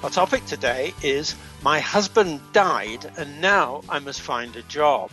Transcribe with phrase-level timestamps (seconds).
[0.00, 5.10] Our topic today is My husband died and now I must find a job.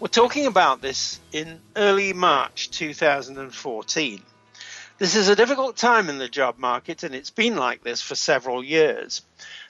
[0.00, 4.22] We're talking about this in early March 2014.
[4.98, 8.16] This is a difficult time in the job market, and it's been like this for
[8.16, 9.22] several years.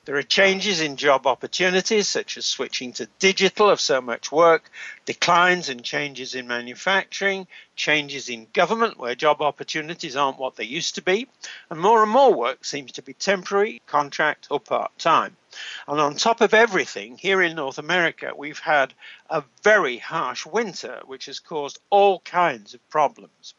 [0.07, 4.71] There are changes in job opportunities, such as switching to digital of so much work,
[5.11, 7.45] declines and changes in manufacturing,
[7.75, 11.27] changes in government where job opportunities aren't what they used to be,
[11.69, 15.37] and more and more work seems to be temporary, contract, or part time.
[15.89, 18.95] And on top of everything, here in North America, we've had
[19.29, 23.55] a very harsh winter, which has caused all kinds of problems.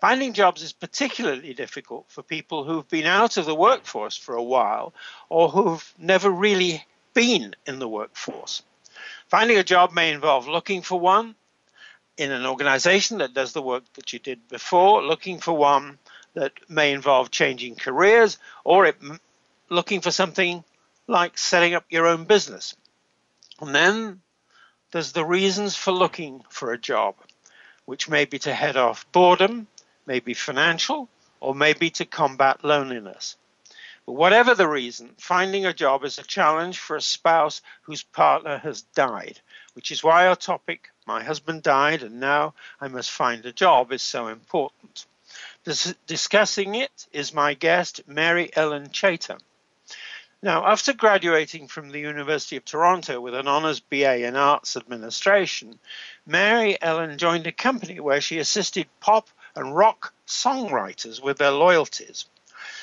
[0.00, 4.42] Finding jobs is particularly difficult for people who've been out of the workforce for a
[4.42, 4.92] while
[5.28, 8.64] or who've never really been in the workforce.
[9.30, 11.36] Finding a job may involve looking for one
[12.16, 15.98] in an organization that does the work that you did before, looking for one
[16.34, 18.96] that may involve changing careers, or it,
[19.68, 20.64] looking for something
[21.06, 22.74] like setting up your own business.
[23.60, 24.20] And then
[24.90, 27.14] there's the reasons for looking for a job,
[27.84, 29.68] which may be to head off boredom,
[30.06, 31.08] maybe financial,
[31.38, 33.36] or maybe to combat loneliness.
[34.06, 38.58] But whatever the reason, finding a job is a challenge for a spouse whose partner
[38.58, 39.40] has died,
[39.74, 43.92] which is why our topic, My Husband Died and Now I Must Find a Job,
[43.92, 45.06] is so important.
[45.64, 49.38] Dis- discussing it is my guest, Mary Ellen Chater.
[50.42, 55.78] Now, after graduating from the University of Toronto with an honours BA in Arts Administration,
[56.24, 62.24] Mary Ellen joined a company where she assisted pop and rock songwriters with their royalties.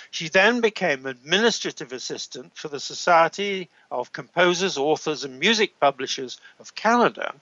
[0.10, 6.76] She then became administrative assistant for the Society of Composers, Authors, and Music Publishers of
[6.76, 7.36] Canada,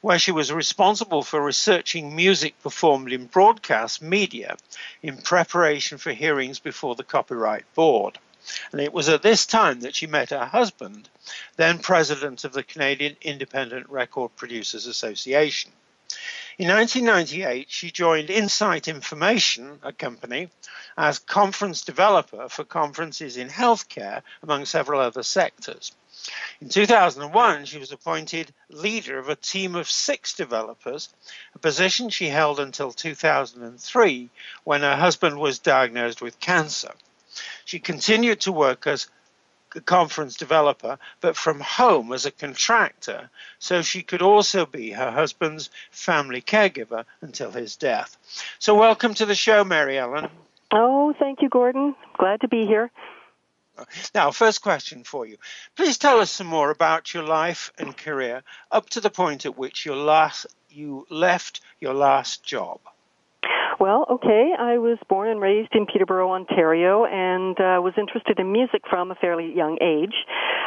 [0.00, 4.56] where she was responsible for researching music performed in broadcast media
[5.02, 8.18] in preparation for hearings before the Copyright Board.
[8.70, 11.08] And it was at this time that she met her husband,
[11.56, 15.72] then president of the Canadian Independent Record Producers Association.
[16.56, 20.50] In 1998, she joined Insight Information, a company,
[20.96, 25.90] as conference developer for conferences in healthcare, among several other sectors.
[26.60, 31.08] In 2001, she was appointed leader of a team of six developers,
[31.56, 34.30] a position she held until 2003
[34.62, 36.94] when her husband was diagnosed with cancer.
[37.64, 39.08] She continued to work as
[39.80, 45.70] conference developer, but from home as a contractor, so she could also be her husband's
[45.90, 48.16] family caregiver until his death.
[48.58, 50.28] So, welcome to the show, Mary Ellen.
[50.72, 51.94] Oh, thank you, Gordon.
[52.18, 52.90] Glad to be here.
[54.14, 55.36] Now, first question for you.
[55.74, 59.58] Please tell us some more about your life and career up to the point at
[59.58, 62.80] which your last, you left your last job.
[63.84, 64.52] Well, okay.
[64.58, 69.10] I was born and raised in Peterborough, Ontario, and uh, was interested in music from
[69.10, 70.16] a fairly young age.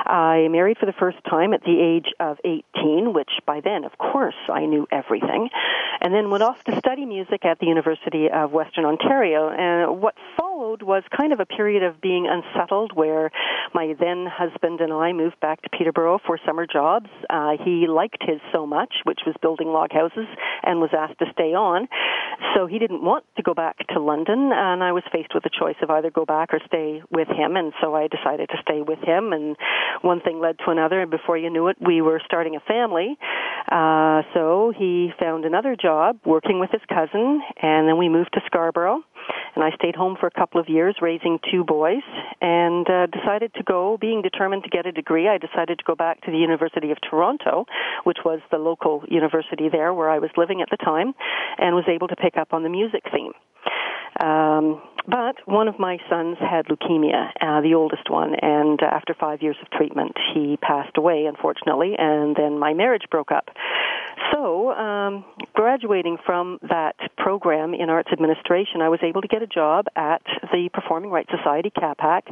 [0.07, 3.97] I married for the first time at the age of 18, which by then, of
[3.97, 5.49] course, I knew everything,
[6.01, 9.49] and then went off to study music at the University of Western Ontario.
[9.49, 13.31] And what followed was kind of a period of being unsettled where
[13.73, 17.09] my then husband and I moved back to Peterborough for summer jobs.
[17.29, 20.27] Uh, he liked his so much, which was building log houses,
[20.63, 21.87] and was asked to stay on.
[22.55, 25.49] So he didn't want to go back to London, and I was faced with a
[25.49, 28.81] choice of either go back or stay with him, and so I decided to stay
[28.81, 29.55] with him, and
[30.01, 33.17] one thing led to another, and before you knew it, we were starting a family.
[33.71, 38.41] Uh, so he found another job working with his cousin, and then we moved to
[38.45, 39.03] Scarborough
[39.57, 42.03] and I stayed home for a couple of years raising two boys
[42.41, 45.95] and uh, decided to go, being determined to get a degree, I decided to go
[45.95, 47.65] back to the University of Toronto,
[48.03, 51.13] which was the local university there where I was living at the time,
[51.57, 53.33] and was able to pick up on the music theme.
[54.19, 59.13] Um, but one of my sons had leukemia, uh, the oldest one, and uh, after
[59.13, 63.49] five years of treatment, he passed away, unfortunately, and then my marriage broke up.
[64.33, 65.23] So, um,
[65.53, 70.23] graduating from that program in arts administration, I was able to get a job at
[70.51, 72.23] the Performing Rights Society, CAPAC,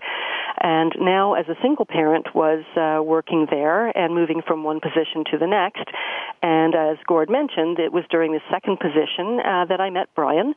[0.59, 5.23] and now as a single parent was uh, working there and moving from one position
[5.31, 5.85] to the next.
[6.41, 10.55] And as Gord mentioned, it was during the second position uh, that I met Brian,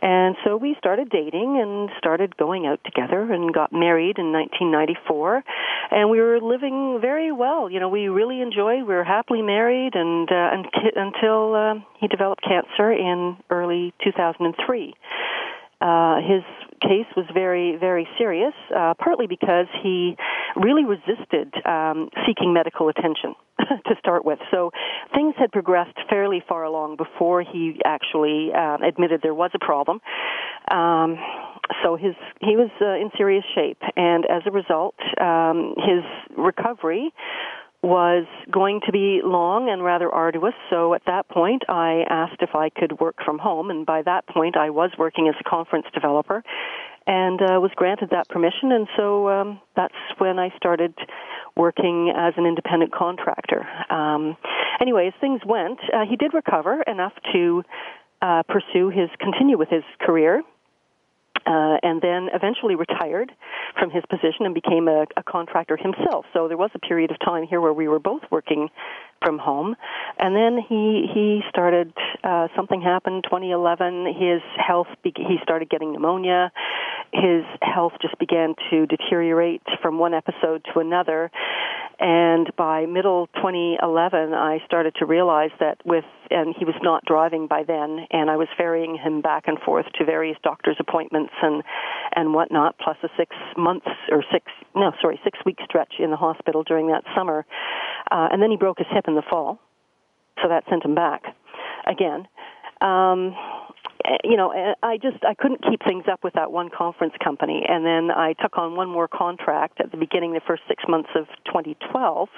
[0.00, 5.42] and so we started dating and started going out together and got married in 1994.
[5.90, 7.70] And we were living very well.
[7.70, 8.86] You know, we really enjoyed.
[8.86, 10.50] We were happily married, and uh,
[10.96, 14.94] until uh, he developed cancer in early 2003.
[15.80, 16.42] Uh, his
[16.80, 20.16] case was very, very serious, uh, partly because he
[20.56, 24.38] really resisted um, seeking medical attention to start with.
[24.50, 24.70] So
[25.14, 30.00] things had progressed fairly far along before he actually uh, admitted there was a problem.
[30.70, 31.16] Um,
[31.82, 36.02] so his he was uh, in serious shape, and as a result, um, his
[36.36, 37.12] recovery
[37.82, 40.54] was going to be long and rather arduous.
[40.68, 44.26] So at that point, I asked if I could work from home, and by that
[44.26, 46.42] point, I was working as a conference developer,
[47.06, 48.72] and uh, was granted that permission.
[48.72, 50.94] And so um, that's when I started
[51.56, 53.66] working as an independent contractor.
[53.90, 54.36] Um,
[54.80, 57.62] anyway, as things went, uh, he did recover enough to
[58.20, 60.42] uh, pursue his continue with his career
[61.48, 63.32] uh, and then eventually retired
[63.80, 66.26] from his position and became a, a contractor himself.
[66.34, 68.68] So there was a period of time here where we were both working
[69.24, 69.74] from home,
[70.18, 71.92] and then he he started.
[72.22, 73.24] Uh, something happened.
[73.24, 74.06] 2011.
[74.06, 74.88] His health.
[75.02, 76.52] Be- he started getting pneumonia.
[77.12, 81.30] His health just began to deteriorate from one episode to another,
[82.00, 87.46] and by middle 2011, I started to realize that with, and he was not driving
[87.46, 91.62] by then, and I was ferrying him back and forth to various doctor's appointments and,
[92.14, 96.16] and whatnot, plus a six months or six, no, sorry, six week stretch in the
[96.16, 97.46] hospital during that summer.
[98.10, 99.58] Uh, and then he broke his hip in the fall,
[100.42, 101.22] so that sent him back
[101.86, 102.26] again.
[102.80, 103.34] Um,
[104.24, 107.84] you know, I just I couldn't keep things up with that one conference company, and
[107.84, 111.26] then I took on one more contract at the beginning, the first six months of
[111.46, 112.28] 2012.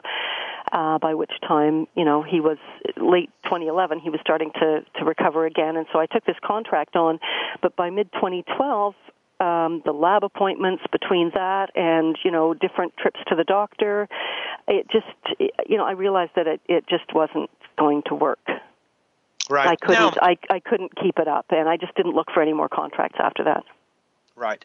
[0.73, 2.57] Uh, by which time, you know, he was
[2.97, 3.99] late 2011.
[3.99, 7.19] He was starting to to recover again, and so I took this contract on.
[7.61, 8.95] But by mid 2012,
[9.41, 14.09] um, the lab appointments between that and you know different trips to the doctor,
[14.69, 15.07] it just
[15.69, 18.47] you know I realized that it it just wasn't going to work.
[19.49, 19.67] Right.
[19.67, 20.17] I couldn't.
[20.17, 22.69] Now, I I couldn't keep it up, and I just didn't look for any more
[22.69, 23.65] contracts after that.
[24.37, 24.65] Right.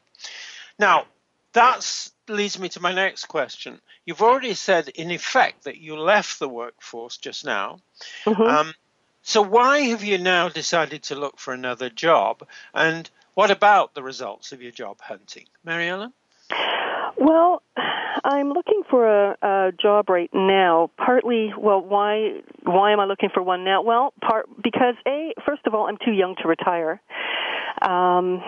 [0.77, 1.05] Now,
[1.53, 3.79] that leads me to my next question.
[4.05, 7.79] You've already said, in effect, that you left the workforce just now.
[8.25, 8.41] Mm-hmm.
[8.41, 8.73] Um,
[9.21, 12.47] so why have you now decided to look for another job?
[12.73, 16.13] And what about the results of your job hunting, Mary Ellen?
[17.17, 17.61] Well,
[18.23, 20.91] I'm looking for a, a job right now.
[20.97, 23.81] Partly, well, why why am I looking for one now?
[23.81, 27.01] Well, part because a first of all, I'm too young to retire.
[27.81, 28.41] Um,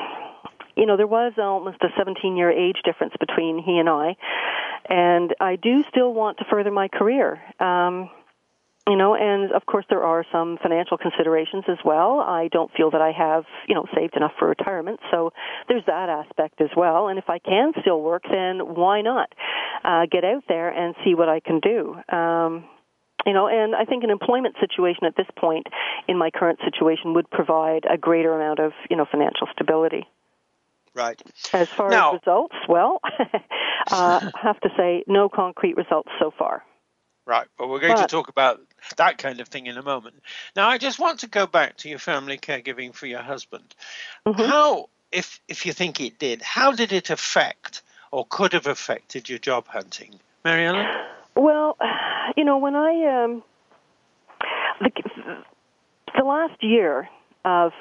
[0.78, 4.16] you know, there was almost a 17 year age difference between he and I,
[4.88, 7.42] and I do still want to further my career.
[7.60, 8.10] Um,
[8.88, 12.22] you know, and of course there are some financial considerations as well.
[12.22, 15.34] I don't feel that I have, you know, saved enough for retirement, so
[15.68, 17.10] there's that aspect as well.
[17.10, 19.34] And if I can still work, then why not
[19.84, 21.96] uh, get out there and see what I can do?
[22.16, 22.64] Um,
[23.26, 25.68] you know, and I think an employment situation at this point
[26.08, 30.08] in my current situation would provide a greater amount of, you know, financial stability.
[30.98, 31.22] Right.
[31.54, 33.00] As far now, as results, well,
[33.92, 36.64] uh, I have to say no concrete results so far.
[37.28, 38.62] Right, but we're going But- to talk about
[38.96, 40.16] that kind of thing in a moment.
[40.56, 43.76] Now, I just want to go back to your family caregiving for your husband.
[44.26, 49.30] How, if if you think it did, how did it affect or could have affected
[49.30, 50.88] your job hunting, Mary Ellen?
[51.36, 51.78] Well,
[52.36, 53.44] you know, when I um,
[54.80, 54.90] the
[56.18, 57.08] the last year
[57.46, 57.72] of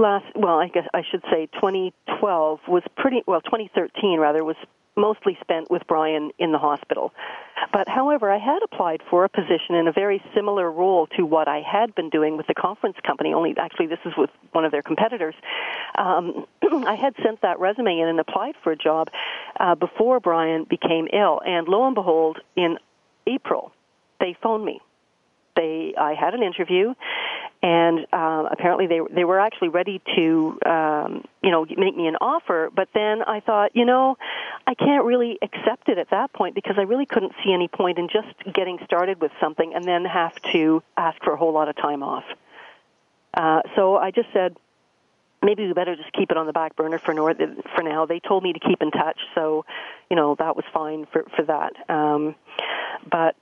[0.00, 4.56] last well, I guess I should say 2012 was pretty well 2013 rather was
[4.96, 7.12] mostly spent with Brian in the hospital.
[7.72, 11.48] But however, I had applied for a position in a very similar role to what
[11.48, 13.32] I had been doing with the conference company.
[13.32, 15.34] Only actually, this is with one of their competitors.
[15.96, 19.08] Um, I had sent that resume in and applied for a job
[19.58, 22.78] uh, before Brian became ill, and lo and behold, in
[23.26, 23.72] April,
[24.18, 24.80] they phoned me.
[25.56, 26.94] They, I had an interview,
[27.62, 32.16] and uh, apparently, they they were actually ready to, um, you know, make me an
[32.16, 32.70] offer.
[32.74, 34.16] But then I thought, you know,
[34.66, 37.98] I can't really accept it at that point because I really couldn't see any point
[37.98, 41.68] in just getting started with something and then have to ask for a whole lot
[41.68, 42.24] of time off.
[43.34, 44.56] Uh, so I just said,
[45.42, 47.14] maybe we better just keep it on the back burner for
[47.74, 48.06] for now.
[48.06, 49.64] They told me to keep in touch, so
[50.10, 51.72] you know that was fine for for that.
[51.90, 52.34] Um,
[53.10, 53.36] but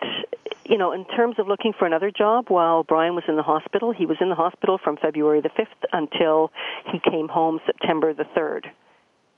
[0.65, 3.93] you know, in terms of looking for another job while Brian was in the hospital,
[3.93, 6.53] he was in the hospital from February the fifth until
[6.93, 8.71] he came home September the third.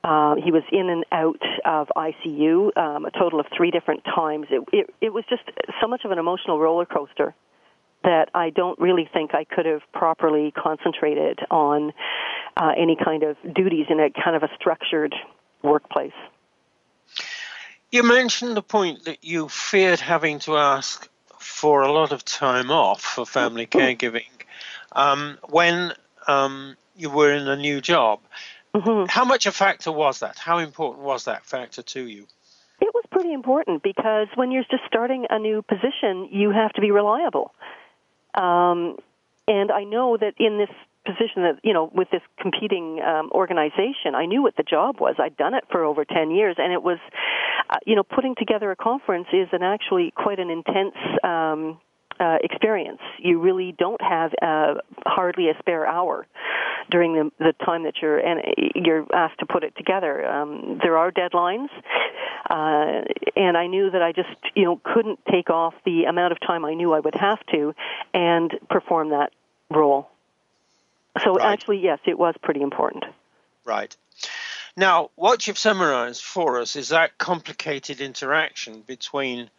[0.02, 4.46] Uh, he was in and out of ICU um, a total of three different times.
[4.50, 5.42] It, it, it was just
[5.78, 7.34] so much of an emotional roller coaster
[8.02, 11.92] that I don't really think I could have properly concentrated on
[12.56, 15.14] uh, any kind of duties in a kind of a structured
[15.62, 16.12] workplace.
[17.90, 22.70] You mentioned the point that you feared having to ask for a lot of time
[22.70, 24.30] off for family caregiving
[24.92, 25.92] um, when
[26.28, 28.20] um, you were in a new job.
[28.74, 29.06] Mm-hmm.
[29.08, 30.38] How much a factor was that?
[30.38, 32.26] How important was that factor to you?
[32.80, 36.80] It was pretty important because when you're just starting a new position, you have to
[36.80, 37.52] be reliable.
[38.34, 38.96] Um,
[39.48, 40.70] and I know that in this
[41.10, 45.16] position that you know with this competing um, organization, I knew what the job was.
[45.18, 46.98] I'd done it for over ten years, and it was,
[47.70, 50.94] uh, you know, putting together a conference is an actually quite an intense.
[51.24, 51.80] Um,
[52.20, 53.00] uh, experience.
[53.18, 54.74] You really don't have uh,
[55.06, 56.26] hardly a spare hour
[56.90, 58.42] during the, the time that you're and
[58.74, 60.26] you're asked to put it together.
[60.26, 61.68] Um, there are deadlines,
[62.50, 63.04] uh,
[63.36, 66.66] and I knew that I just you know couldn't take off the amount of time
[66.66, 67.74] I knew I would have to,
[68.12, 69.32] and perform that
[69.70, 70.09] role.
[71.24, 71.52] So right.
[71.52, 73.04] actually, yes, it was pretty important.
[73.64, 73.94] Right.
[74.76, 79.50] Now, what you've summarized for us is that complicated interaction between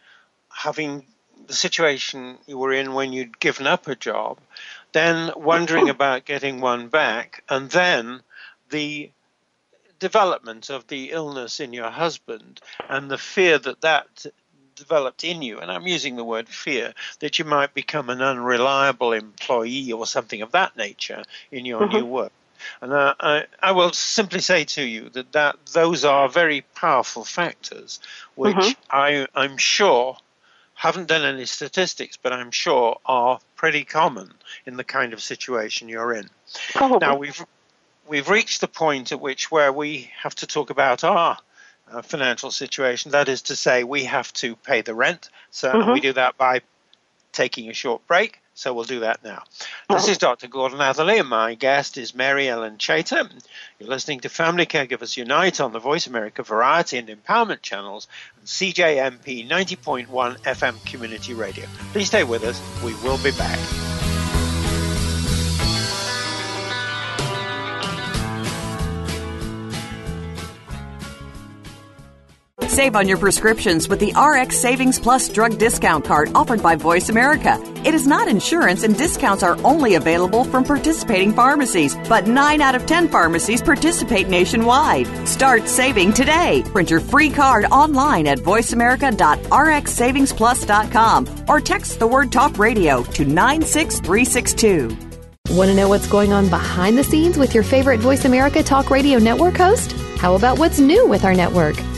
[0.49, 1.05] having
[1.47, 4.39] the situation you were in when you'd given up a job,
[4.93, 8.21] then wondering about getting one back, and then
[8.69, 9.11] the
[9.99, 14.25] development of the illness in your husband and the fear that that
[14.75, 19.13] developed in you, and I'm using the word fear, that you might become an unreliable
[19.13, 21.97] employee or something of that nature in your mm-hmm.
[21.97, 22.31] new work.
[22.81, 27.23] And uh, I, I, will simply say to you that, that those are very powerful
[27.23, 27.99] factors,
[28.35, 28.81] which mm-hmm.
[28.91, 30.17] I, I'm sure
[30.81, 34.33] haven't done any statistics, but I'm sure are pretty common
[34.65, 36.27] in the kind of situation you're in.
[36.73, 36.97] Probably.
[36.99, 37.45] Now we've
[38.07, 41.37] we've reached the point at which where we have to talk about our
[41.91, 43.11] uh, financial situation.
[43.11, 45.29] That is to say, we have to pay the rent.
[45.51, 45.93] So mm-hmm.
[45.93, 46.61] we do that by
[47.31, 48.39] taking a short break.
[48.53, 49.43] So we'll do that now.
[49.89, 50.47] This is Dr.
[50.47, 53.27] Gordon Atherley, and my guest is Mary Ellen Chater.
[53.79, 58.07] You're listening to Family Caregivers Unite on the Voice America Variety and Empowerment channels
[58.37, 60.05] and CJMP 90.1
[60.41, 61.65] FM Community Radio.
[61.91, 62.61] Please stay with us.
[62.83, 64.10] We will be back.
[72.81, 77.09] Save on your prescriptions with the RX Savings Plus drug discount card offered by Voice
[77.09, 77.61] America.
[77.85, 82.73] It is not insurance and discounts are only available from participating pharmacies, but 9 out
[82.73, 85.05] of 10 pharmacies participate nationwide.
[85.27, 86.63] Start saving today.
[86.71, 94.97] Print your free card online at voiceamerica.rxsavingsplus.com or text the word talk radio to 96362.
[95.51, 98.89] Want to know what's going on behind the scenes with your favorite Voice America Talk
[98.89, 99.91] Radio Network host?
[100.17, 101.75] How about what's new with our network?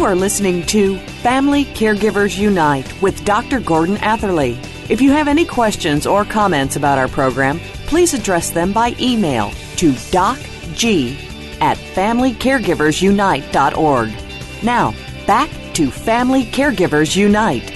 [0.00, 3.60] You are listening to Family Caregivers Unite with Dr.
[3.60, 4.58] Gordon Atherley.
[4.88, 9.50] If you have any questions or comments about our program, please address them by email
[9.76, 11.16] to docg
[11.60, 14.64] at familycaregiversunite.org.
[14.64, 14.94] Now,
[15.26, 17.70] back to Family Caregivers Unite.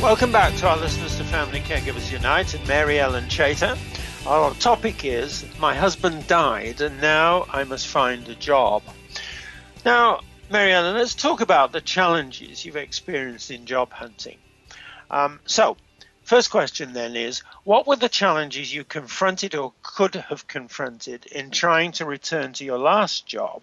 [0.00, 3.76] Welcome back to our listeners to Family Caregivers Unite and Mary Ellen Chater.
[4.26, 8.82] Our topic is My husband died and now I must find a job.
[9.84, 14.38] Now, Mary Ellen, let's talk about the challenges you've experienced in job hunting.
[15.10, 15.76] Um, so,
[16.22, 21.50] first question then is what were the challenges you confronted or could have confronted in
[21.50, 23.60] trying to return to your last job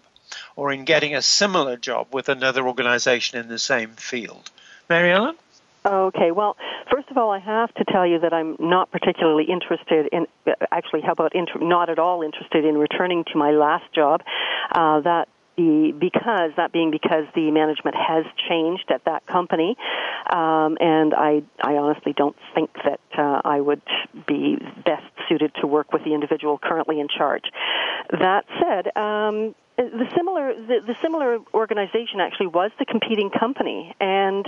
[0.54, 4.48] or in getting a similar job with another organization in the same field?
[4.88, 5.36] Mary Ellen?
[5.84, 6.56] Okay, well,
[6.92, 10.26] first of all, I have to tell you that I'm not particularly interested in,
[10.70, 14.22] actually, how about inter- not at all interested in returning to my last job.
[14.70, 19.76] Uh, that the because that being because the management has changed at that company,
[20.30, 23.82] um, and I I honestly don't think that uh, I would
[24.26, 27.44] be best suited to work with the individual currently in charge.
[28.10, 28.96] That said.
[28.96, 34.46] Um, the similar the, the similar organization actually was the competing company and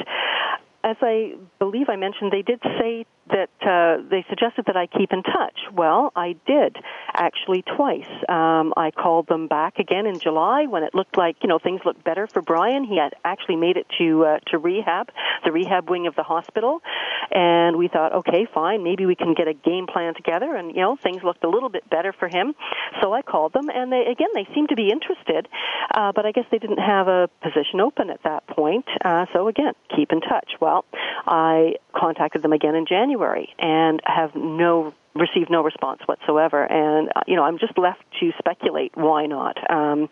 [0.85, 5.11] as I believe I mentioned, they did say that uh, they suggested that I keep
[5.11, 5.59] in touch.
[5.73, 6.77] Well, I did
[7.15, 8.07] actually twice.
[8.29, 11.81] Um, I called them back again in July when it looked like you know things
[11.87, 12.85] looked better for Brian.
[12.85, 15.09] He had actually made it to uh, to rehab,
[15.43, 16.83] the rehab wing of the hospital,
[17.31, 20.55] and we thought, okay, fine, maybe we can get a game plan together.
[20.55, 22.55] And you know things looked a little bit better for him,
[23.03, 25.49] so I called them, and they again they seemed to be interested,
[25.95, 28.87] uh, but I guess they didn't have a position open at that point.
[29.05, 30.53] Uh, so again, keep in touch.
[30.61, 30.85] Well,
[31.27, 36.65] I contacted them again in January and have no received no response whatsoever.
[36.65, 39.59] And uh, you know, I'm just left to speculate why not.
[39.71, 40.09] Um,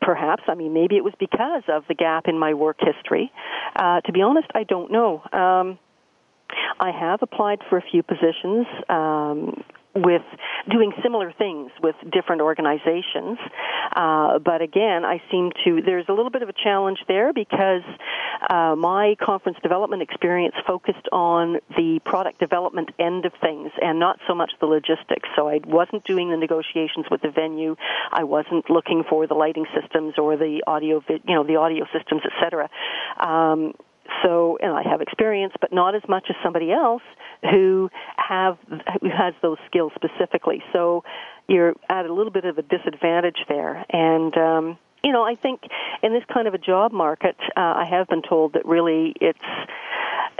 [0.00, 3.32] perhaps I mean maybe it was because of the gap in my work history.
[3.76, 5.22] Uh, to be honest, I don't know.
[5.32, 5.78] Um,
[6.78, 8.66] I have applied for a few positions.
[8.88, 10.22] Um, with
[10.70, 13.38] doing similar things with different organizations.
[13.94, 17.82] Uh, but again, I seem to, there's a little bit of a challenge there because
[18.50, 24.18] uh, my conference development experience focused on the product development end of things and not
[24.26, 25.28] so much the logistics.
[25.36, 27.76] So I wasn't doing the negotiations with the venue.
[28.10, 32.22] I wasn't looking for the lighting systems or the audio, you know, the audio systems,
[32.24, 32.68] etc.
[34.22, 37.02] so, and I have experience, but not as much as somebody else
[37.50, 38.58] who have
[39.00, 40.62] who has those skills specifically.
[40.72, 41.04] So,
[41.48, 45.60] you're at a little bit of a disadvantage there, and um, you know, I think
[46.02, 49.38] in this kind of a job market, uh, I have been told that really it's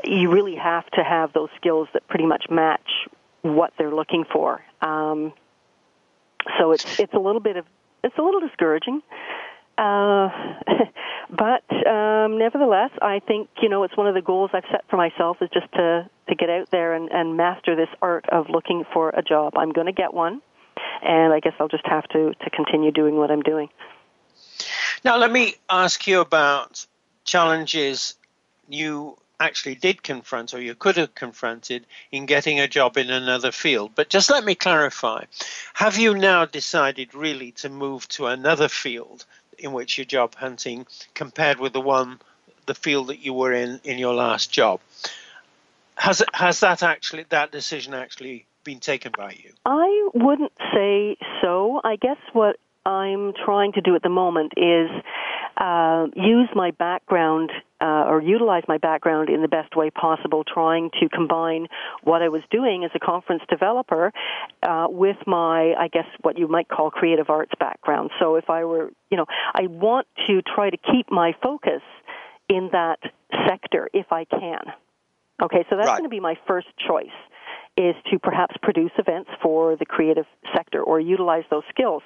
[0.05, 2.89] you really have to have those skills that pretty much match
[3.43, 4.63] what they're looking for.
[4.81, 5.33] Um,
[6.59, 7.67] so it's it's a little bit of
[8.03, 9.03] it's a little discouraging.
[9.77, 10.29] Uh,
[11.31, 14.97] but um, nevertheless, I think you know it's one of the goals I've set for
[14.97, 18.85] myself is just to to get out there and, and master this art of looking
[18.93, 19.55] for a job.
[19.57, 20.41] I'm going to get one,
[21.03, 23.69] and I guess I'll just have to to continue doing what I'm doing.
[25.05, 26.87] Now, let me ask you about
[27.25, 28.15] challenges
[28.69, 33.53] you actually did confront or you could have confronted in getting a job in another
[33.53, 33.91] field.
[33.95, 35.25] But just let me clarify
[35.75, 39.27] have you now decided really to move to another field
[39.59, 42.21] in which you're job hunting compared with the one,
[42.67, 44.81] the field that you were in in your last job.
[45.97, 49.53] Has has that actually that decision actually been taken by you?
[49.65, 51.81] I wouldn't say so.
[51.85, 54.91] I guess what I'm trying to do at the moment is
[55.57, 60.91] uh, use my background uh, or utilize my background in the best way possible, trying
[61.01, 61.69] to combine
[62.03, 64.13] what I was doing as a conference developer
[64.63, 68.11] uh, with my, I guess, what you might call creative arts background.
[68.19, 71.83] So if I were, you know, I want to try to keep my focus
[72.49, 73.01] in that
[73.49, 74.61] sector if I can.
[75.43, 75.99] Okay, so that's right.
[75.99, 77.07] going to be my first choice
[77.77, 82.03] is to perhaps produce events for the creative sector or utilize those skills.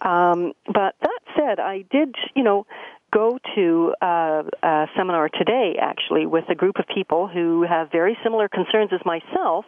[0.00, 2.66] Um, but that said, I did, you know,
[3.12, 8.16] go to uh, a seminar today actually with a group of people who have very
[8.22, 9.64] similar concerns as myself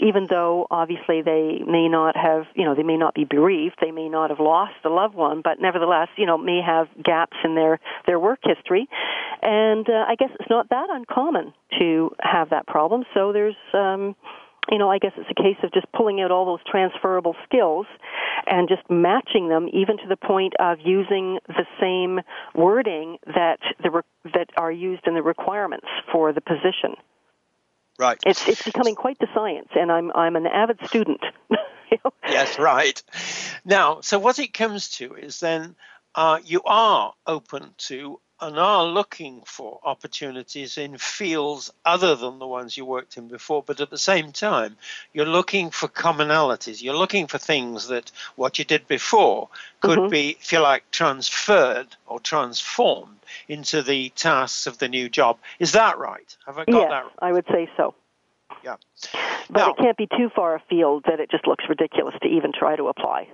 [0.00, 3.92] even though obviously they may not have you know they may not be bereaved they
[3.92, 7.54] may not have lost a loved one but nevertheless you know may have gaps in
[7.54, 8.88] their their work history
[9.42, 14.16] and uh, i guess it's not that uncommon to have that problem so there's um
[14.70, 17.86] you know, I guess it's a case of just pulling out all those transferable skills
[18.46, 22.20] and just matching them, even to the point of using the same
[22.54, 26.96] wording that the re- that are used in the requirements for the position.
[27.98, 28.18] Right.
[28.24, 31.20] It's it's becoming quite the science, and I'm I'm an avid student.
[32.24, 33.02] Yes, right.
[33.64, 35.74] Now, so what it comes to is then
[36.14, 42.46] uh, you are open to and are looking for opportunities in fields other than the
[42.46, 44.76] ones you worked in before, but at the same time,
[45.12, 46.82] you're looking for commonalities.
[46.82, 49.48] You're looking for things that what you did before
[49.80, 50.10] could mm-hmm.
[50.10, 55.38] be, if you like, transferred or transformed into the tasks of the new job.
[55.58, 56.36] Is that right?
[56.46, 57.12] Have I got that right?
[57.20, 57.94] I would say so.
[58.64, 58.76] Yeah.
[59.48, 62.52] But now, it can't be too far afield that it just looks ridiculous to even
[62.52, 63.28] try to apply.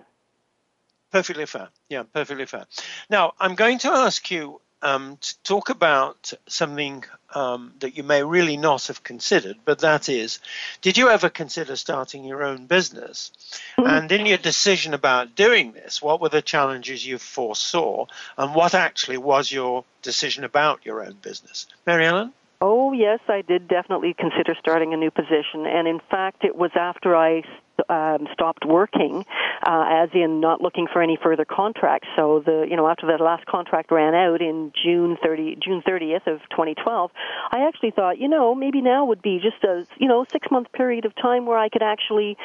[1.11, 1.69] Perfectly fair.
[1.89, 2.67] Yeah, perfectly fair.
[3.09, 8.23] Now, I'm going to ask you um, to talk about something um, that you may
[8.23, 10.41] really not have considered, but that is,
[10.81, 13.33] did you ever consider starting your own business?
[13.79, 13.89] Mm-hmm.
[13.89, 18.07] And in your decision about doing this, what were the challenges you foresaw,
[18.39, 21.67] and what actually was your decision about your own business?
[21.87, 22.33] Mary Ellen?
[22.61, 25.67] Oh, yes, I did definitely consider starting a new position.
[25.67, 27.43] And in fact, it was after I
[27.89, 29.25] um, stopped working,
[29.63, 32.09] uh, as in not looking for any further contracts.
[32.17, 36.27] So the you know after the last contract ran out in June 30 June 30th
[36.27, 37.11] of 2012,
[37.51, 40.73] I actually thought you know maybe now would be just a you know six month
[40.73, 42.37] period of time where I could actually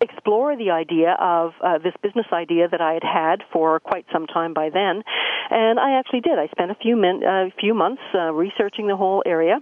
[0.00, 4.26] explore the idea of uh, this business idea that I had had for quite some
[4.26, 5.02] time by then,
[5.50, 6.38] and I actually did.
[6.38, 9.60] I spent a few min- a uh, few months uh, researching the whole area.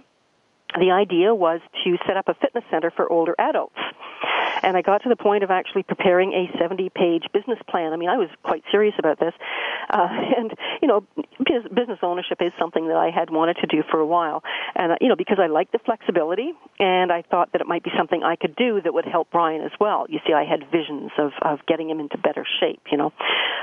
[0.75, 3.77] The idea was to set up a fitness center for older adults.
[4.63, 7.93] And I got to the point of actually preparing a 70 page business plan.
[7.93, 9.33] I mean, I was quite serious about this.
[9.89, 11.05] Uh, and, you know,
[11.73, 14.43] business ownership is something that I had wanted to do for a while.
[14.75, 17.83] And, uh, you know, because I liked the flexibility and I thought that it might
[17.83, 20.05] be something I could do that would help Brian as well.
[20.09, 23.13] You see, I had visions of, of getting him into better shape, you know.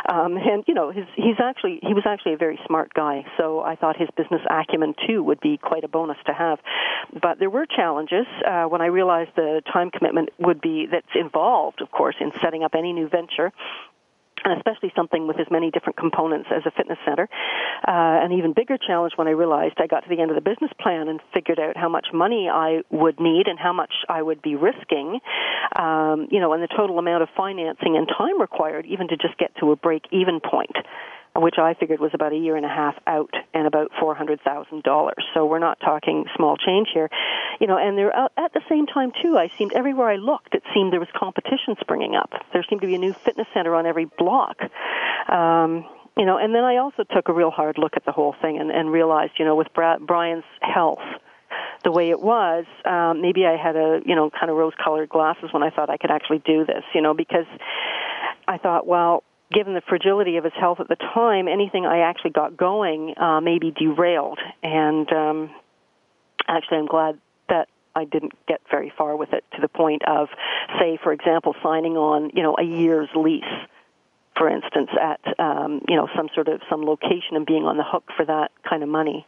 [0.08, 3.24] Um, and, you know, his, he's actually, he was actually a very smart guy.
[3.38, 6.58] So I thought his business acumen too would be quite a bonus to have.
[7.12, 11.80] But there were challenges uh, when I realized the time commitment would be that's involved,
[11.80, 13.52] of course, in setting up any new venture
[14.44, 17.28] and especially something with as many different components as a fitness center.
[17.86, 20.42] Uh, an even bigger challenge when I realized I got to the end of the
[20.42, 24.20] business plan and figured out how much money I would need and how much I
[24.20, 25.20] would be risking,
[25.76, 29.38] um, you know, and the total amount of financing and time required even to just
[29.38, 30.76] get to a break even point
[31.36, 34.40] which I figured was about a year and a half out and about four hundred
[34.42, 35.24] thousand dollars.
[35.34, 37.10] So we're not talking small change here,
[37.60, 37.76] you know.
[37.76, 40.92] And there, uh, at the same time, too, I seemed everywhere I looked, it seemed
[40.92, 42.30] there was competition springing up.
[42.52, 44.58] There seemed to be a new fitness center on every block.
[45.28, 48.36] Um, you know, and then I also took a real hard look at the whole
[48.40, 51.02] thing and, and realized, you know, with Brad, Brian's health,
[51.82, 55.52] the way it was, um, maybe I had a you know kind of rose-colored glasses
[55.52, 57.46] when I thought I could actually do this, you know, because
[58.46, 62.30] I thought, well, given the fragility of his health at the time, anything I actually
[62.30, 64.38] got going uh, may be derailed.
[64.62, 65.50] And um,
[66.48, 70.28] actually, I'm glad that I didn't get very far with it to the point of,
[70.78, 73.44] say, for example, signing on, you know, a year's lease,
[74.36, 77.84] for instance, at um, you know some sort of some location and being on the
[77.84, 79.26] hook for that kind of money.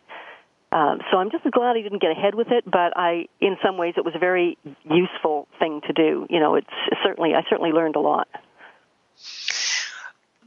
[0.73, 3.79] Um, so I'm just glad I didn't get ahead with it, but I, in some
[3.79, 6.27] ways, it was a very useful thing to do.
[6.29, 6.67] You know, it's
[7.05, 8.27] certainly I certainly learned a lot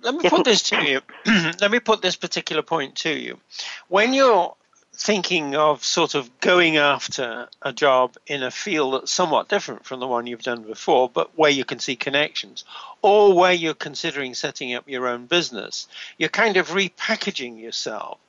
[0.02, 1.02] let me put this to you.
[1.60, 3.40] let me put this particular point to you.
[3.88, 4.56] When you're
[5.00, 10.02] thinking of sort of going after a job in a field that's somewhat different from
[10.02, 12.66] the one you've done before, but where you can see connections,
[13.02, 18.20] or where you're considering setting up your own business, you're kind of repackaging yourself.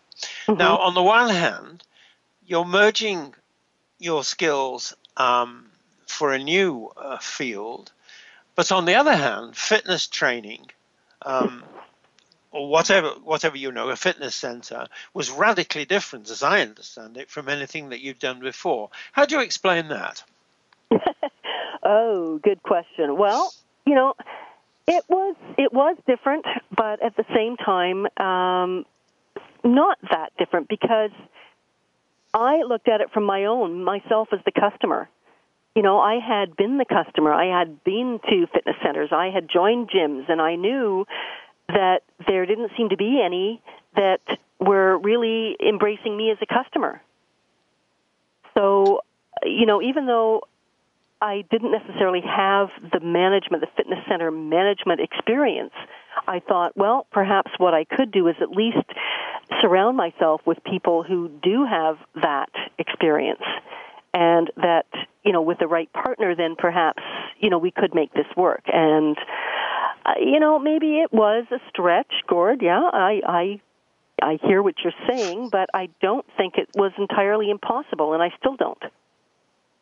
[0.46, 0.58] Mm-hmm.
[0.58, 1.82] Now, on the one hand,
[2.46, 3.34] you're merging
[3.98, 5.66] your skills um,
[6.06, 7.90] for a new uh, field,
[8.54, 10.70] but on the other hand, fitness training
[11.22, 11.62] um,
[12.52, 17.30] or whatever whatever you know, a fitness center was radically different, as I understand it,
[17.30, 18.90] from anything that you've done before.
[19.12, 20.22] How do you explain that?
[21.82, 23.16] oh, good question.
[23.16, 23.52] Well,
[23.86, 24.14] you know,
[24.86, 26.44] it was it was different,
[26.76, 28.84] but at the same time, um,
[29.64, 31.10] not that different because
[32.34, 35.08] I looked at it from my own myself as the customer
[35.74, 37.32] you know, I had been the customer.
[37.32, 39.10] I had been to fitness centers.
[39.12, 41.06] I had joined gyms, and I knew
[41.68, 43.62] that there didn't seem to be any
[43.94, 44.20] that
[44.58, 47.00] were really embracing me as a customer.
[48.54, 49.00] So,
[49.44, 50.42] you know, even though
[51.22, 55.72] I didn't necessarily have the management, the fitness center management experience,
[56.26, 58.78] I thought, well, perhaps what I could do is at least
[59.60, 63.42] surround myself with people who do have that experience
[64.14, 64.86] and that
[65.24, 67.02] you know with the right partner then perhaps
[67.38, 69.16] you know we could make this work and
[70.06, 73.60] uh, you know maybe it was a stretch gord yeah i i
[74.22, 78.30] i hear what you're saying but i don't think it was entirely impossible and i
[78.38, 78.82] still don't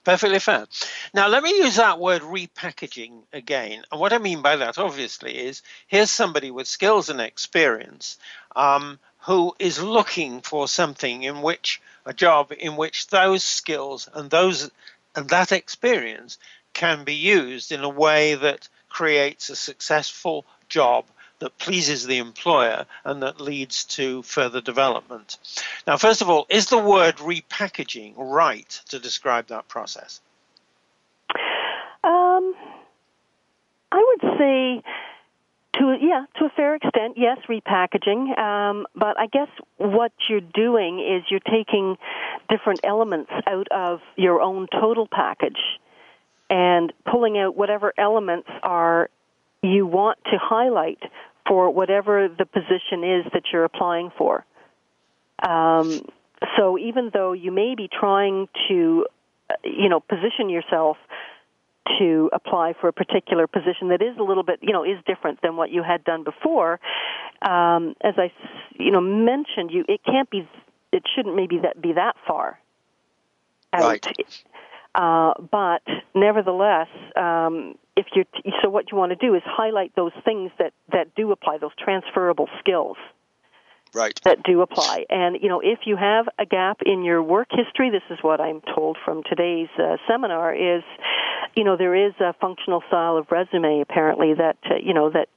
[0.08, 0.66] Perfectly fair.
[1.12, 3.84] Now, let me use that word repackaging again.
[3.92, 8.16] And what I mean by that, obviously, is here's somebody with skills and experience
[8.56, 14.30] um, who is looking for something in which a job in which those skills and
[14.30, 14.70] those
[15.14, 16.38] and that experience
[16.72, 21.04] can be used in a way that creates a successful job
[21.40, 25.36] that pleases the employer and that leads to further development.
[25.86, 30.20] Now, first of all, is the word repackaging right to describe that process?
[32.02, 32.54] Um,
[33.92, 34.82] I would say
[36.08, 38.38] yeah, to a fair extent, yes, repackaging.
[38.38, 41.98] Um, but I guess what you're doing is you're taking
[42.48, 45.60] different elements out of your own total package
[46.48, 49.10] and pulling out whatever elements are
[49.62, 51.02] you want to highlight
[51.46, 54.46] for whatever the position is that you're applying for.
[55.46, 56.06] Um,
[56.56, 59.06] so even though you may be trying to,
[59.50, 60.96] uh, you know, position yourself
[61.98, 65.40] to apply for a particular position that is a little bit, you know, is different
[65.42, 66.80] than what you had done before,
[67.42, 68.32] um, as I,
[68.78, 70.48] you know, mentioned, you it can't be,
[70.92, 72.58] it shouldn't maybe that be that far
[73.72, 73.82] out.
[73.82, 74.44] Right.
[74.94, 75.82] Uh, but
[76.14, 80.50] nevertheless, um, if you're t- so what you want to do is highlight those things
[80.58, 82.96] that that do apply, those transferable skills.
[83.94, 84.20] Right.
[84.24, 87.90] That do apply, and you know, if you have a gap in your work history,
[87.90, 90.82] this is what I'm told from today's uh, seminar is,
[91.56, 95.28] you know, there is a functional style of resume apparently that uh, you know that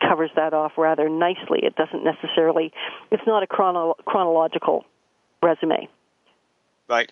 [0.00, 1.60] covers that off rather nicely.
[1.62, 2.72] It doesn't necessarily,
[3.10, 4.84] it's not a chrono- chronological
[5.42, 5.88] resume.
[6.88, 7.10] Right.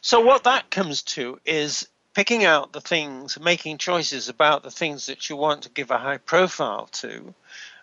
[0.00, 5.06] So what that comes to is picking out the things, making choices about the things
[5.06, 7.34] that you want to give a high profile to.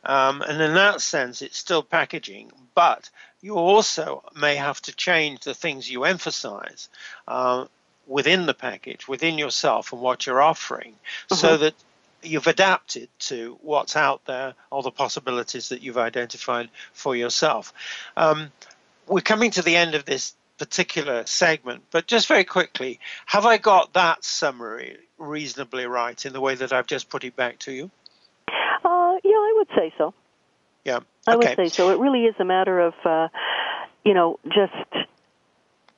[0.05, 3.09] Um, and in that sense, it's still packaging, but
[3.41, 6.89] you also may have to change the things you emphasize
[7.27, 7.65] uh,
[8.07, 11.35] within the package, within yourself, and what you're offering, mm-hmm.
[11.35, 11.73] so that
[12.21, 17.73] you've adapted to what's out there, all the possibilities that you've identified for yourself.
[18.17, 18.51] Um,
[19.07, 21.83] we're coming to the end of this particular segment.
[21.91, 26.73] But just very quickly, have I got that summary reasonably right in the way that
[26.73, 27.91] I've just put it back to you?
[29.67, 30.13] Would say so.
[30.83, 31.89] Yeah, I would say so.
[31.89, 33.27] It really is a matter of, uh,
[34.03, 35.07] you know, just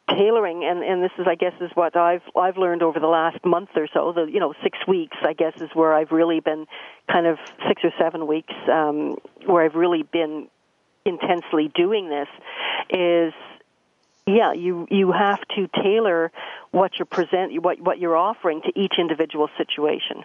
[0.09, 3.43] tailoring and and this is I guess is what I've I've learned over the last
[3.45, 6.65] month or so the you know 6 weeks I guess is where I've really been
[7.11, 10.47] kind of 6 or 7 weeks um where I've really been
[11.03, 12.29] intensely doing this
[12.89, 13.33] is
[14.27, 16.31] yeah, you you have to tailor
[16.71, 20.23] what you're present what what you're offering to each individual situation.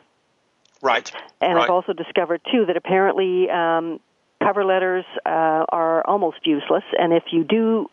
[0.83, 1.11] Right.
[1.41, 1.65] And right.
[1.65, 4.01] I've also discovered too that apparently um,
[4.43, 7.87] cover letters uh, are almost useless, and if you do.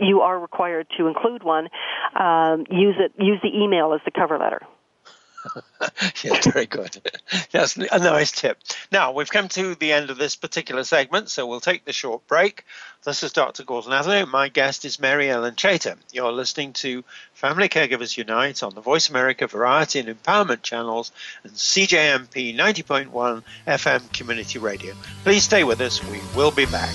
[0.00, 1.68] You are required to include one.
[2.18, 3.12] Um, use it.
[3.22, 4.62] Use the email as the cover letter.
[6.22, 7.00] yeah, very good.
[7.52, 8.58] That's a nice tip.
[8.92, 12.26] Now, we've come to the end of this particular segment, so we'll take the short
[12.26, 12.64] break.
[13.04, 13.64] This is Dr.
[13.64, 14.26] Gordon Atherley.
[14.26, 15.96] My guest is Mary Ellen Chater.
[16.12, 21.10] You're listening to Family Caregivers Unite on the Voice America Variety and Empowerment channels
[21.42, 24.94] and CJMP 90.1 FM Community Radio.
[25.24, 26.04] Please stay with us.
[26.04, 26.94] We will be back.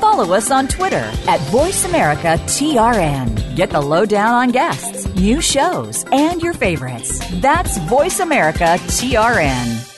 [0.00, 3.56] Follow us on Twitter at VoiceAmericaTRN.
[3.56, 7.18] Get the lowdown on guests, new shows, and your favorites.
[7.40, 9.90] That's VoiceAmericaTRN.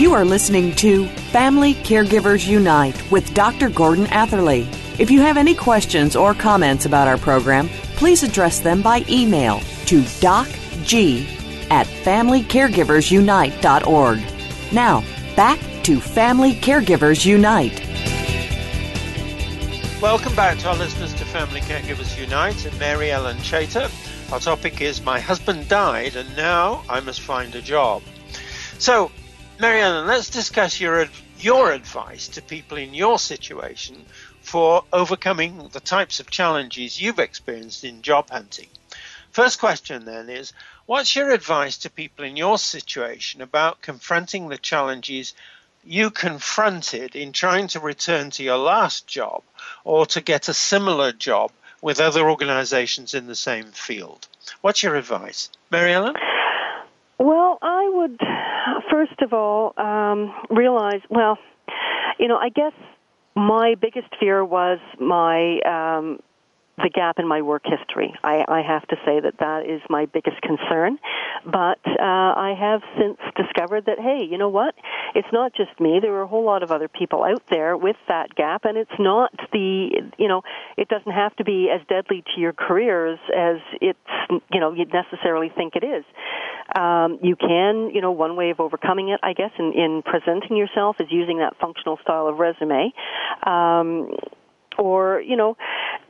[0.00, 3.68] You are listening to Family Caregivers Unite with Dr.
[3.68, 4.68] Gordon Atherley.
[4.98, 9.58] If you have any questions or comments about our program, please address them by email
[9.86, 11.33] to docg
[11.70, 14.72] at familycaregiversunite.org.
[14.72, 15.04] Now,
[15.36, 17.84] back to Family Caregivers Unite.
[20.00, 23.88] Welcome back to our listeners to Family Caregivers Unite and Mary Ellen Chater.
[24.32, 28.02] Our topic is My husband died and now I must find a job.
[28.78, 29.10] So,
[29.58, 31.06] Mary Ellen, let's discuss your,
[31.38, 34.04] your advice to people in your situation
[34.42, 38.68] for overcoming the types of challenges you've experienced in job hunting.
[39.30, 40.52] First question then is
[40.86, 45.32] What's your advice to people in your situation about confronting the challenges
[45.82, 49.42] you confronted in trying to return to your last job
[49.84, 54.28] or to get a similar job with other organizations in the same field?
[54.60, 55.48] What's your advice?
[55.70, 56.16] Mary Ellen?
[57.18, 58.20] Well, I would
[58.90, 61.38] first of all um, realize, well,
[62.18, 62.74] you know, I guess
[63.34, 66.20] my biggest fear was my um,
[66.76, 68.12] the gap in my work history.
[68.22, 70.98] I, I have to say that that is my biggest concern.
[71.44, 74.74] But uh, I have since discovered that, hey, you know what?
[75.14, 76.00] It's not just me.
[76.00, 78.98] There are a whole lot of other people out there with that gap, and it's
[78.98, 80.42] not the, you know,
[80.76, 83.98] it doesn't have to be as deadly to your careers as it's,
[84.52, 86.04] you know, you'd necessarily think it is.
[86.74, 90.56] Um, you can, you know, one way of overcoming it, I guess, in, in presenting
[90.56, 92.92] yourself is using that functional style of resume.
[93.46, 94.10] Um,
[94.78, 95.56] or you know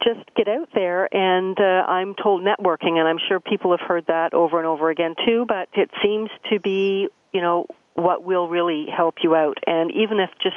[0.03, 1.09] just get out there.
[1.15, 4.91] And uh, i'm told networking and i'm sure people have heard that over and over
[4.91, 9.59] again too but it seems to be you know what will really help you out.
[9.67, 10.57] And even if just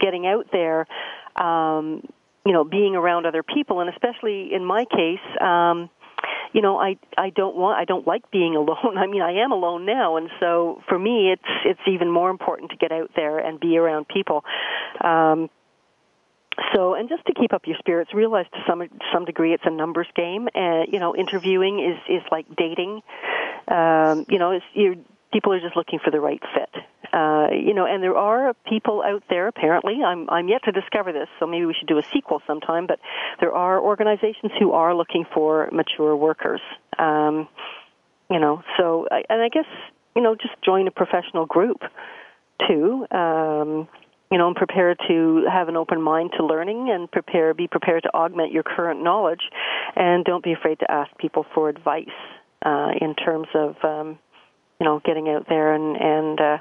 [0.00, 0.86] getting out there
[1.36, 2.02] um
[2.46, 5.90] you know being around other people and especially in my case um
[6.54, 8.96] you know i i don't want i don't like being alone.
[8.96, 12.70] I mean i am alone now and so for me it's it's even more important
[12.70, 14.44] to get out there and be around people.
[15.02, 15.50] Um
[16.74, 19.70] so, and just to keep up your spirits, realize to some some degree it's a
[19.70, 20.48] numbers game.
[20.54, 23.02] And you know, interviewing is is like dating.
[23.68, 26.82] Um, you know, it's, you people are just looking for the right fit.
[27.12, 29.48] Uh, you know, and there are people out there.
[29.48, 32.86] Apparently, I'm I'm yet to discover this, so maybe we should do a sequel sometime.
[32.86, 33.00] But
[33.40, 36.60] there are organizations who are looking for mature workers.
[36.98, 37.48] Um,
[38.30, 39.66] you know, so and I guess
[40.16, 41.82] you know, just join a professional group
[42.66, 43.06] too.
[43.10, 43.88] Um,
[44.30, 48.02] you know, and prepare to have an open mind to learning and prepare, be prepared
[48.02, 49.42] to augment your current knowledge,
[49.94, 52.08] and don't be afraid to ask people for advice
[52.64, 54.18] uh, in terms of, um,
[54.80, 56.58] you know, getting out there and and uh,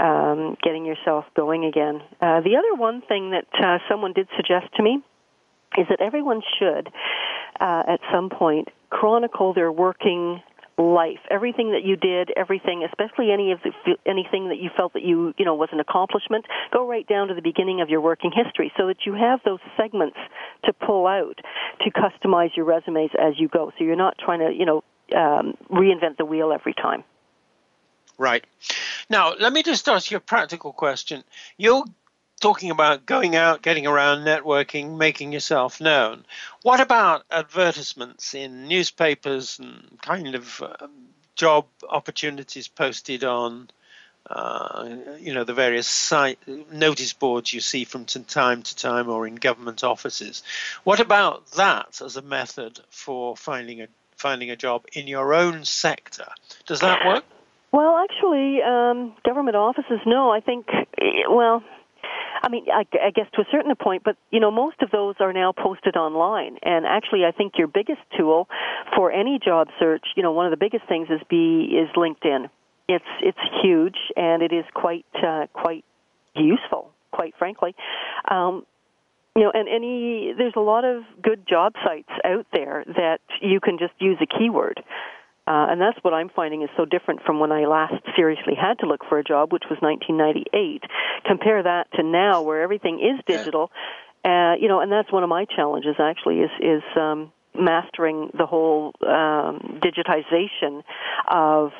[0.00, 2.00] um, getting yourself going again.
[2.20, 5.02] Uh, the other one thing that uh, someone did suggest to me
[5.76, 6.88] is that everyone should,
[7.60, 10.40] uh, at some point, chronicle their working
[10.78, 15.02] life everything that you did everything especially any of the anything that you felt that
[15.02, 18.30] you you know was an accomplishment go right down to the beginning of your working
[18.32, 20.16] history so that you have those segments
[20.64, 21.38] to pull out
[21.80, 24.84] to customize your resumes as you go so you're not trying to you know
[25.16, 27.02] um, reinvent the wheel every time
[28.18, 28.44] Right.
[29.08, 31.22] Now, let me just ask you a practical question.
[31.56, 31.84] You're
[32.40, 36.24] talking about going out, getting around, networking, making yourself known.
[36.62, 40.90] What about advertisements in newspapers and kind of um,
[41.34, 43.70] job opportunities posted on,
[44.28, 46.38] uh, you know, the various site
[46.72, 50.42] notice boards you see from time to time or in government offices?
[50.84, 55.64] What about that as a method for finding a finding a job in your own
[55.64, 56.26] sector?
[56.66, 57.24] Does that work?
[57.70, 60.30] Well, actually, um, government offices, no.
[60.30, 60.66] I think,
[61.28, 61.62] well,
[62.42, 65.16] I mean, I, I guess to a certain point, but you know, most of those
[65.20, 66.58] are now posted online.
[66.62, 68.48] And actually, I think your biggest tool
[68.96, 72.48] for any job search, you know, one of the biggest things is be is LinkedIn.
[72.88, 75.84] It's it's huge and it is quite uh, quite
[76.34, 77.74] useful, quite frankly.
[78.30, 78.64] Um,
[79.36, 83.60] you know, and any there's a lot of good job sites out there that you
[83.60, 84.82] can just use a keyword.
[85.48, 88.80] Uh, and that's what I'm finding is so different from when I last seriously had
[88.80, 90.82] to look for a job, which was 1998.
[91.24, 93.70] Compare that to now, where everything is digital.
[94.22, 98.44] Uh, you know, and that's one of my challenges actually is is um, mastering the
[98.44, 100.82] whole um, digitization
[101.30, 101.70] of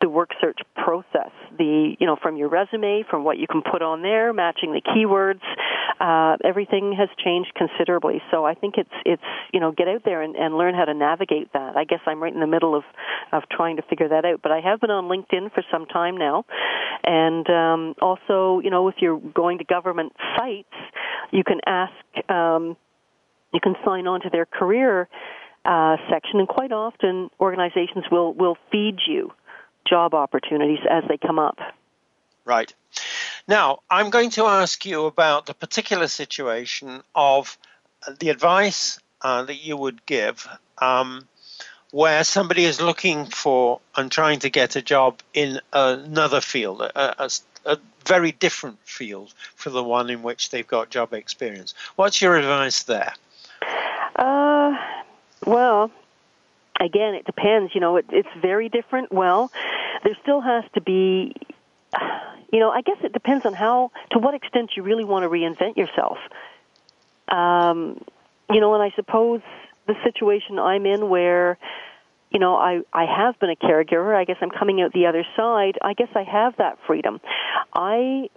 [0.00, 3.82] the work search process the you know from your resume from what you can put
[3.82, 5.42] on there matching the keywords
[6.00, 8.20] uh, everything has changed considerably.
[8.30, 9.22] So I think it's it's
[9.52, 11.76] you know get out there and, and learn how to navigate that.
[11.76, 12.84] I guess I'm right in the middle of
[13.32, 14.40] of trying to figure that out.
[14.42, 16.44] But I have been on LinkedIn for some time now,
[17.04, 20.68] and um, also you know if you're going to government sites,
[21.30, 21.92] you can ask.
[22.30, 22.76] Um,
[23.54, 25.08] you can sign on to their career
[25.64, 29.32] uh, section, and quite often organizations will will feed you
[29.88, 31.58] job opportunities as they come up.
[32.44, 32.72] Right.
[33.48, 37.58] Now, I'm going to ask you about the particular situation of
[38.18, 40.46] the advice uh, that you would give
[40.78, 41.26] um,
[41.90, 47.24] where somebody is looking for and trying to get a job in another field, a,
[47.24, 47.30] a,
[47.64, 51.74] a very different field from the one in which they've got job experience.
[51.96, 53.12] What's your advice there?
[54.16, 54.76] Uh,
[55.44, 55.90] well,
[56.80, 57.74] again, it depends.
[57.74, 59.12] You know, it, it's very different.
[59.12, 59.50] Well,
[60.04, 61.34] there still has to be,
[62.52, 65.28] you know, I guess it depends on how, to what extent you really want to
[65.28, 66.18] reinvent yourself.
[67.28, 68.00] Um,
[68.50, 69.40] you know, and I suppose
[69.86, 71.58] the situation I'm in where,
[72.30, 74.14] you know, I, I have been a caregiver.
[74.14, 75.78] I guess I'm coming out the other side.
[75.82, 77.20] I guess I have that freedom.
[77.72, 78.30] I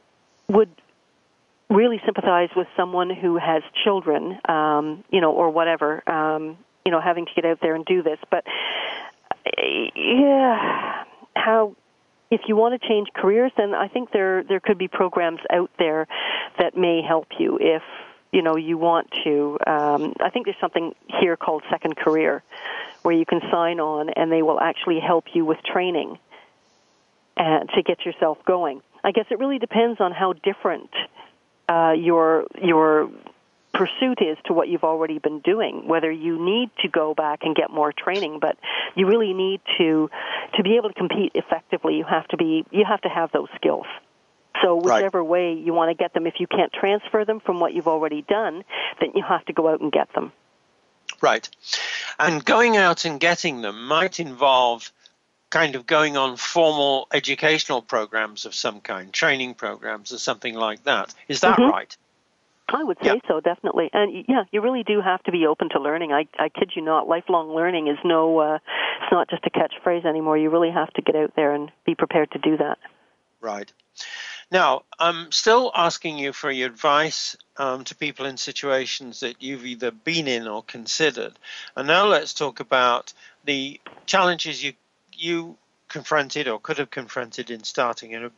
[0.47, 0.69] would
[1.69, 6.57] really sympathize with someone who has children, um, you know, or whatever, um,
[6.89, 8.17] you know, having to get out there and do this.
[8.31, 8.43] But
[9.95, 11.03] yeah,
[11.35, 11.75] how
[12.31, 15.69] if you want to change careers, then I think there there could be programs out
[15.77, 16.07] there
[16.57, 17.83] that may help you if
[18.31, 19.59] you know you want to.
[19.67, 22.41] Um, I think there's something here called Second Career,
[23.03, 26.17] where you can sign on and they will actually help you with training
[27.37, 28.81] and to get yourself going.
[29.03, 30.89] I guess it really depends on how different
[31.69, 33.11] uh, your your
[33.79, 37.55] pursuit is to what you've already been doing whether you need to go back and
[37.55, 38.57] get more training but
[38.95, 40.09] you really need to
[40.55, 43.47] to be able to compete effectively you have to be you have to have those
[43.55, 43.85] skills
[44.61, 45.29] so whichever right.
[45.29, 48.21] way you want to get them if you can't transfer them from what you've already
[48.23, 48.63] done
[48.99, 50.31] then you have to go out and get them
[51.21, 51.49] right
[52.19, 54.91] and going out and getting them might involve
[55.49, 60.83] kind of going on formal educational programs of some kind, training programs or something like
[60.83, 61.13] that.
[61.27, 61.71] Is that mm-hmm.
[61.71, 61.97] right?
[62.71, 63.27] I would say yeah.
[63.27, 63.89] so, definitely.
[63.93, 66.11] And yeah, you really do have to be open to learning.
[66.11, 68.55] I, I kid you not, lifelong learning is no, uh,
[69.01, 70.37] it's not just a catchphrase anymore.
[70.37, 72.77] You really have to get out there and be prepared to do that.
[73.41, 73.71] Right.
[74.51, 79.65] Now, I'm still asking you for your advice um, to people in situations that you've
[79.65, 81.33] either been in or considered.
[81.75, 83.13] And now let's talk about
[83.45, 84.73] the challenges you
[85.13, 85.57] you
[85.89, 88.31] confronted or could have confronted in starting a,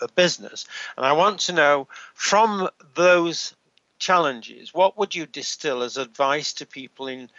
[0.00, 0.66] a, business.
[0.96, 3.54] And I want to know from those
[3.98, 7.30] challenges, what would you distill as advice to people in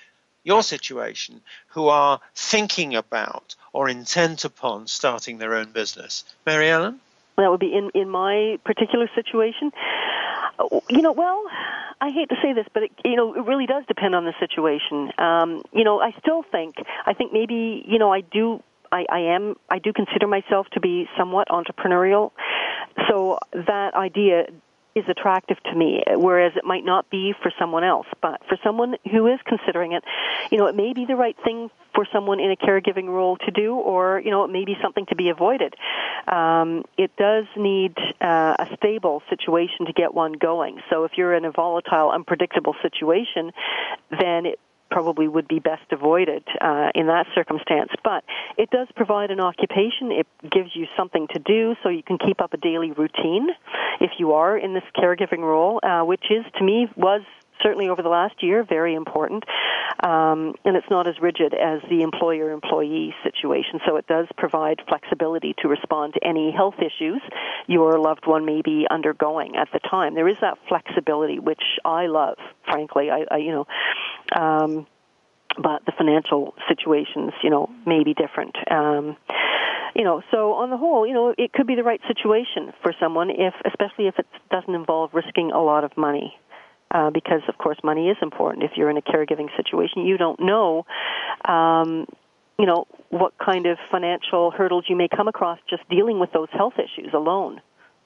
[0.43, 6.23] your situation who are thinking about or intent upon starting their own business?
[6.45, 6.99] Mary Ellen?
[7.37, 9.71] That would be in, in my particular situation.
[10.89, 11.43] You know, well,
[11.99, 14.33] I hate to say this, but it, you know, it really does depend on the
[14.39, 15.11] situation.
[15.17, 16.75] Um, you know, I still think,
[17.05, 18.61] I think maybe, you know, I do,
[18.95, 22.31] I, I am, I do consider myself to be somewhat entrepreneurial.
[23.09, 24.45] So that idea
[24.95, 28.07] is attractive to me, whereas it might not be for someone else.
[28.21, 30.05] But for someone who is considering it,
[30.49, 33.51] you know, it may be the right thing for someone in a caregiving role to
[33.51, 35.73] do, or you know, it may be something to be avoided.
[36.31, 40.79] Um, it does need uh, a stable situation to get one going.
[40.89, 43.51] So if you're in a volatile, unpredictable situation,
[44.09, 44.59] then it
[44.91, 47.91] probably would be best avoided uh, in that circumstance.
[48.03, 48.23] But
[48.57, 50.11] it does provide an occupation.
[50.11, 53.47] It gives you something to do so you can keep up a daily routine
[53.99, 57.21] if you are in this caregiving role, uh, which is, to me, was
[57.61, 59.43] certainly over the last year very important.
[60.03, 63.79] Um, and it's not as rigid as the employer employee situation.
[63.85, 67.21] So it does provide flexibility to respond to any health issues
[67.67, 70.15] your loved one may be undergoing at the time.
[70.15, 73.09] There is that flexibility, which I love, frankly.
[73.09, 73.67] I, I you know,
[74.35, 74.87] um,
[75.61, 78.55] but the financial situations, you know, may be different.
[78.69, 79.17] Um,
[79.95, 82.93] you know, so on the whole, you know, it could be the right situation for
[82.99, 86.37] someone if, especially if it doesn't involve risking a lot of money.
[86.95, 90.05] Uh, because of course money is important if you're in a caregiving situation.
[90.05, 90.85] You don't know,
[91.43, 92.07] um,
[92.57, 96.47] you know, what kind of financial hurdles you may come across just dealing with those
[96.53, 97.59] health issues alone.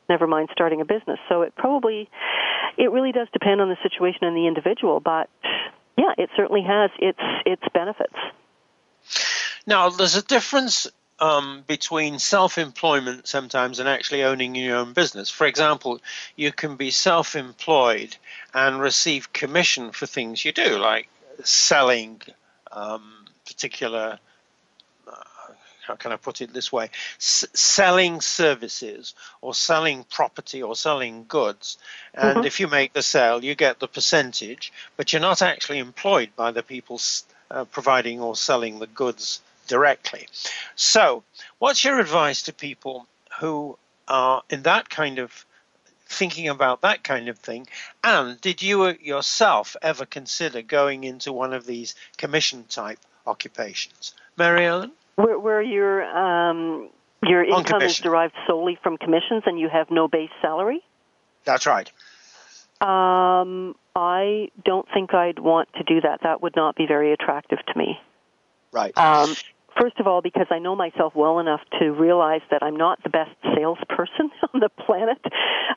[0.09, 1.19] Never mind starting a business.
[1.29, 2.09] So it probably,
[2.79, 4.99] it really does depend on the situation and the individual.
[4.99, 5.29] But
[5.95, 8.17] yeah, it certainly has its its benefits.
[9.67, 10.87] Now, there's a difference
[11.19, 15.29] um, between self-employment sometimes and actually owning your own business.
[15.29, 15.99] For example,
[16.35, 18.15] you can be self-employed
[18.53, 21.07] and receive commission for things you do, like
[21.43, 22.21] selling
[22.71, 24.19] um, particular
[25.07, 25.13] uh,
[25.87, 31.25] how can I put it this way, S- selling services or selling property or selling
[31.27, 31.77] goods.
[32.13, 32.45] And Mhm.
[32.45, 36.51] if you make the sale, you get the percentage, but you're not actually employed by
[36.51, 40.27] the people s- uh, providing or selling the goods directly.
[40.75, 41.23] So,
[41.59, 43.07] what's your advice to people
[43.39, 43.77] who
[44.09, 45.45] are in that kind of
[46.07, 47.67] thinking about that kind of thing?
[48.03, 54.13] And did you yourself ever consider going into one of these commission type occupations?
[54.35, 54.91] Mary Ellen?
[55.15, 56.89] Where, where your um,
[57.23, 60.81] your income is derived solely from commissions and you have no base salary?
[61.45, 61.89] That's right.
[62.81, 66.21] Um, I don't think I'd want to do that.
[66.23, 67.99] That would not be very attractive to me.
[68.71, 68.97] Right.
[68.97, 69.35] Um,
[69.79, 73.09] first of all, because I know myself well enough to realize that I'm not the
[73.09, 75.19] best salesperson on the planet.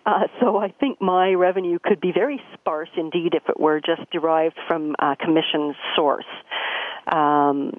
[0.04, 4.10] Uh, so I think my revenue could be very sparse indeed if it were just
[4.10, 6.26] derived from a commission source.
[7.10, 7.78] Um,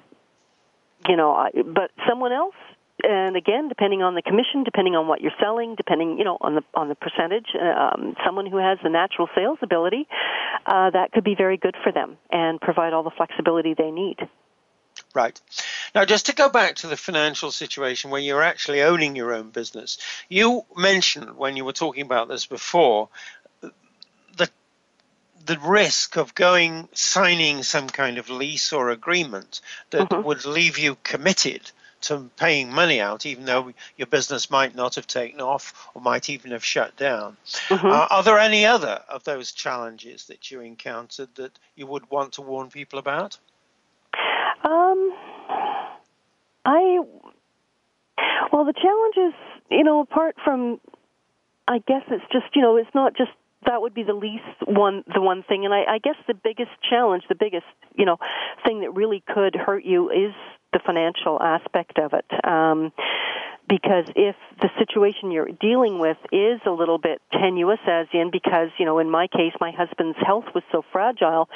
[1.08, 2.54] you know, I, but someone else
[3.02, 6.54] and again, depending on the commission, depending on what you're selling, depending you know on
[6.54, 10.06] the on the percentage, um, someone who has the natural sales ability,
[10.66, 14.16] uh, that could be very good for them and provide all the flexibility they need.
[15.14, 15.40] Right.
[15.94, 19.50] Now, just to go back to the financial situation where you're actually owning your own
[19.50, 19.98] business,
[20.28, 23.08] you mentioned when you were talking about this before
[24.36, 24.50] the
[25.46, 29.60] the risk of going signing some kind of lease or agreement
[29.90, 31.70] that would leave you committed
[32.04, 36.28] to paying money out, even though your business might not have taken off or might
[36.28, 37.36] even have shut down.
[37.70, 42.32] Uh, are there any other of those challenges that you encountered that you would want
[42.32, 43.38] to warn people about?
[44.64, 45.14] Um,
[46.64, 47.00] I
[48.64, 50.80] well, the challenge is, you know, apart from,
[51.68, 53.30] I guess it's just, you know, it's not just
[53.66, 56.70] that would be the least one, the one thing, and I, I guess the biggest
[56.88, 57.64] challenge, the biggest,
[57.96, 58.18] you know,
[58.64, 60.34] thing that really could hurt you is
[60.72, 62.26] the financial aspect of it.
[62.44, 62.92] Um,
[63.68, 68.68] because if the situation you're dealing with is a little bit tenuous, as in because,
[68.78, 71.48] you know, in my case, my husband's health was so fragile,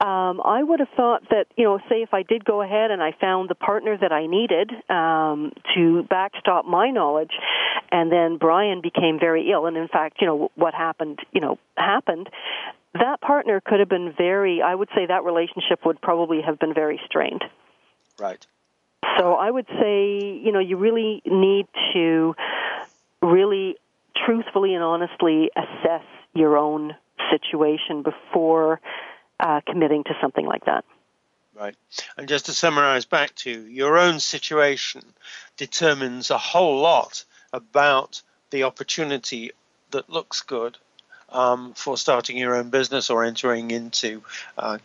[0.00, 3.02] um, I would have thought that, you know, say if I did go ahead and
[3.02, 7.32] I found the partner that I needed um, to backstop my knowledge,
[7.90, 11.58] and then Brian became very ill, and in fact, you know, what happened, you know,
[11.76, 12.28] happened.
[12.94, 14.62] That partner could have been very.
[14.62, 17.44] I would say that relationship would probably have been very strained.
[18.18, 18.46] Right.
[19.18, 22.34] So I would say, you know, you really need to
[23.22, 23.76] really
[24.24, 26.94] truthfully and honestly assess your own
[27.30, 28.80] situation before
[29.40, 30.84] uh, committing to something like that.
[31.54, 31.74] Right.
[32.16, 35.02] And just to summarize back to you, your own situation
[35.56, 39.50] determines a whole lot about the opportunity
[39.90, 40.78] that looks good
[41.30, 44.22] um, for starting your own business or entering into
[44.56, 44.78] uh,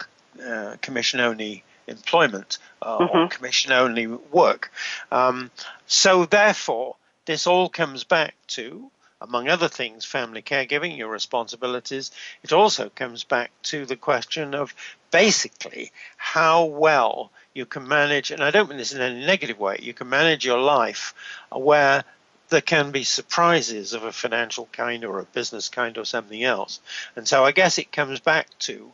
[0.43, 3.29] uh, commission only employment uh, or Mhm.
[3.29, 4.71] commission only work.
[5.11, 5.51] Um,
[5.87, 8.89] so, therefore, this all comes back to,
[9.21, 12.11] among other things, family caregiving, your responsibilities.
[12.43, 14.73] It also comes back to the question of
[15.11, 19.79] basically how well you can manage, and I don't mean this in any negative way,
[19.81, 21.13] you can manage your life
[21.51, 22.03] where
[22.49, 26.79] there can be surprises of a financial kind or a business kind or something else.
[27.15, 28.91] And so I guess it comes back to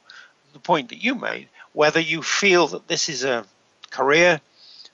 [0.54, 3.46] the point that you made whether you feel that this is a
[3.92, 4.42] career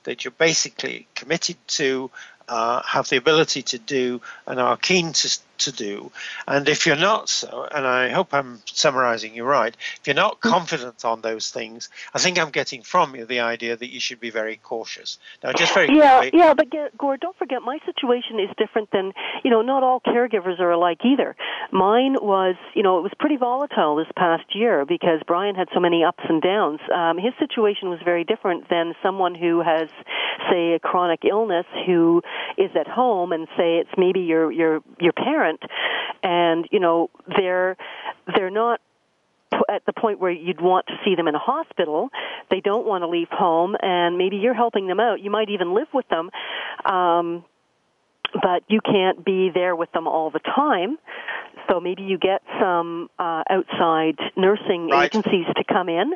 [0.03, 2.11] that you're basically committed to,
[2.47, 6.11] uh, have the ability to do, and are keen to, to do.
[6.47, 10.39] And if you're not so, and I hope I'm summarizing you right, if you're not
[10.41, 14.19] confident on those things, I think I'm getting from you the idea that you should
[14.19, 15.17] be very cautious.
[15.43, 16.39] Now, just very Yeah, quickly.
[16.39, 19.61] yeah, but Gord, don't forget my situation is different than you know.
[19.61, 21.35] Not all caregivers are alike either.
[21.71, 25.79] Mine was, you know, it was pretty volatile this past year because Brian had so
[25.79, 26.79] many ups and downs.
[26.93, 29.89] Um, his situation was very different than someone who has,
[30.49, 32.21] say, a chronic illness who
[32.57, 35.44] is at home and say it's maybe your your your parent,
[36.23, 37.77] and you know they're
[38.35, 38.81] they're not
[39.69, 42.09] at the point where you'd want to see them in a hospital.
[42.49, 45.21] They don't want to leave home, and maybe you're helping them out.
[45.21, 46.29] You might even live with them,
[46.83, 47.45] um,
[48.33, 50.97] but you can't be there with them all the time.
[51.69, 55.13] So maybe you get some uh, outside nursing Right.
[55.13, 56.13] agencies to come in,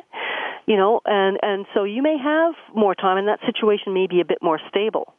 [0.66, 4.20] you know, and and so you may have more time, and that situation may be
[4.20, 5.14] a bit more stable.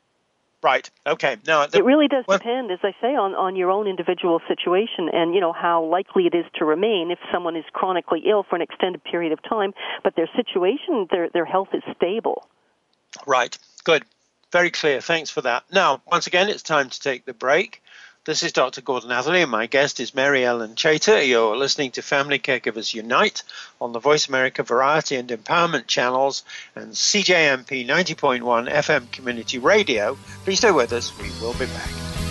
[0.64, 0.90] Right.
[1.08, 1.38] Okay.
[1.48, 4.40] Now, the, It really does well- depend, as I say, on, on your own individual
[4.48, 8.44] situation and, you know, how likely it is to remain if someone is chronically ill
[8.44, 12.48] for an extended period of time, but their situation, their, their health is stable.
[13.26, 13.58] Right.
[13.84, 14.04] Good.
[14.52, 15.02] Very clear.
[15.02, 15.64] Thanks for that.
[15.72, 17.82] Now, once again, it's time to take the break.
[18.24, 18.82] This is Dr.
[18.82, 21.24] Gordon Atherley, and my guest is Mary Ellen Chater.
[21.24, 23.42] You're listening to Family Caregivers Unite
[23.82, 26.44] on the Voice America Variety and Empowerment channels
[26.76, 30.20] and CJMP 90.1 FM Community Radio.
[30.44, 31.12] Please stay with us.
[31.18, 32.31] We will be back.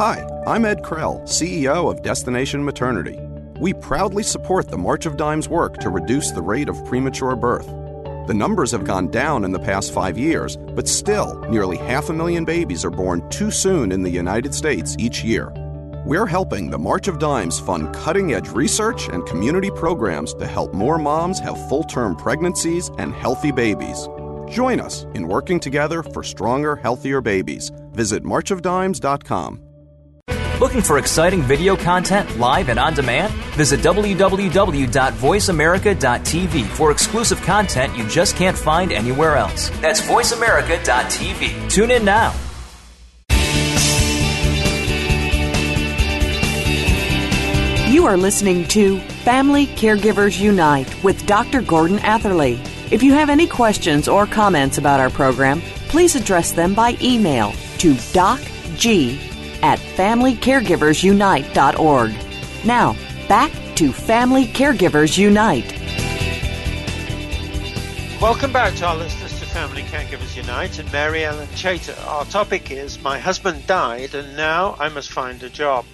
[0.00, 3.18] Hi, I'm Ed Krell, CEO of Destination Maternity.
[3.60, 7.66] We proudly support the March of Dimes work to reduce the rate of premature birth.
[8.26, 12.14] The numbers have gone down in the past five years, but still, nearly half a
[12.14, 15.52] million babies are born too soon in the United States each year.
[16.06, 20.72] We're helping the March of Dimes fund cutting edge research and community programs to help
[20.72, 24.08] more moms have full term pregnancies and healthy babies.
[24.48, 27.70] Join us in working together for stronger, healthier babies.
[27.92, 29.66] Visit marchofdimes.com.
[30.60, 33.32] Looking for exciting video content live and on demand?
[33.56, 39.70] Visit www.voiceamerica.tv for exclusive content you just can't find anywhere else.
[39.80, 41.70] That's voiceamerica.tv.
[41.70, 42.34] Tune in now.
[47.90, 51.62] You are listening to Family Caregivers Unite with Dr.
[51.62, 52.60] Gordon Atherley.
[52.92, 57.52] If you have any questions or comments about our program, please address them by email
[57.78, 59.29] to docg
[59.62, 62.14] at FamilyCaregiversUnite.org.
[62.64, 62.96] Now,
[63.28, 65.76] back to Family Caregivers Unite.
[68.20, 71.94] Welcome back to our listeners to Family Caregivers Unite and Mary Ellen Chater.
[72.06, 75.86] Our topic is My husband died and now I must find a job.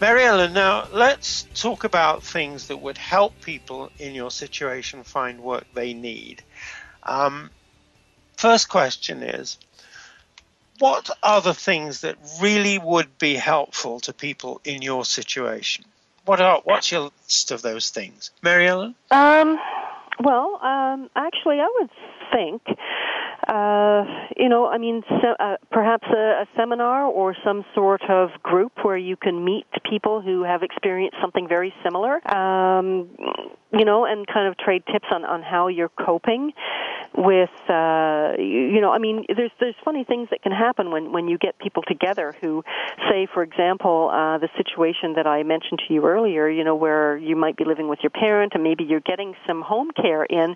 [0.00, 5.40] Mary Ellen, now let's talk about things that would help people in your situation find
[5.40, 6.42] work they need.
[7.02, 7.50] Um,
[8.36, 9.58] first question is
[10.80, 15.84] what are the things that really would be helpful to people in your situation?
[16.24, 18.94] What are what's your list of those things, Mary Ellen?
[19.10, 19.58] Um,
[20.18, 21.90] well, um, actually, I would
[22.32, 22.62] think
[23.48, 24.04] uh,
[24.36, 28.96] you know, I mean, uh, perhaps a, a seminar or some sort of group where
[28.96, 33.08] you can meet people who have experienced something very similar, um,
[33.72, 36.52] you know, and kind of trade tips on, on how you're coping
[37.16, 41.28] with, uh, you know, I mean, there's there's funny things that can happen when when
[41.28, 42.64] you get people together who,
[43.08, 47.16] say, for example, uh, the situation that I mentioned to you earlier, you know, where
[47.16, 50.54] you might be living with your parent and maybe you're getting some home care in.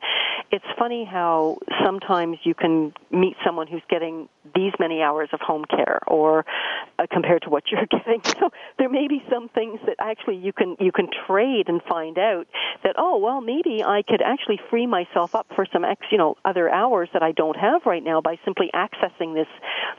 [0.51, 5.65] It's funny how sometimes you can meet someone who's getting these many hours of home
[5.65, 6.45] care or
[6.99, 10.53] uh, compared to what you're getting so there may be some things that actually you
[10.53, 12.47] can you can trade and find out
[12.83, 16.37] that oh well maybe I could actually free myself up for some ex you know
[16.45, 19.49] other hours that I don't have right now by simply accessing this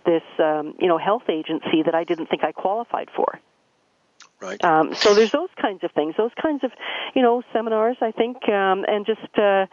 [0.05, 3.39] this um, you know health agency that I didn't think I qualified for
[4.41, 4.63] Right.
[4.63, 6.71] Um, so there's those kinds of things, those kinds of,
[7.15, 7.97] you know, seminars.
[8.01, 9.65] I think, um, and just uh,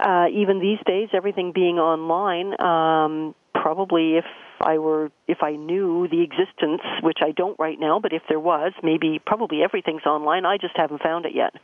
[0.00, 2.60] uh, even these days, everything being online.
[2.60, 4.24] Um, probably, if
[4.60, 8.40] I were, if I knew the existence, which I don't right now, but if there
[8.40, 10.46] was, maybe probably everything's online.
[10.46, 11.54] I just haven't found it yet.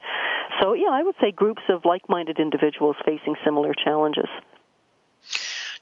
[0.61, 4.29] So yeah, I would say groups of like-minded individuals facing similar challenges.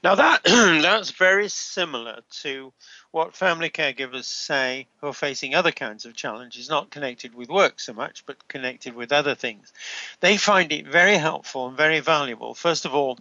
[0.03, 2.71] Now that that's very similar to
[3.11, 7.79] what family caregivers say who are facing other kinds of challenges, not connected with work
[7.79, 9.73] so much, but connected with other things.
[10.19, 13.17] They find it very helpful and very valuable, first of all,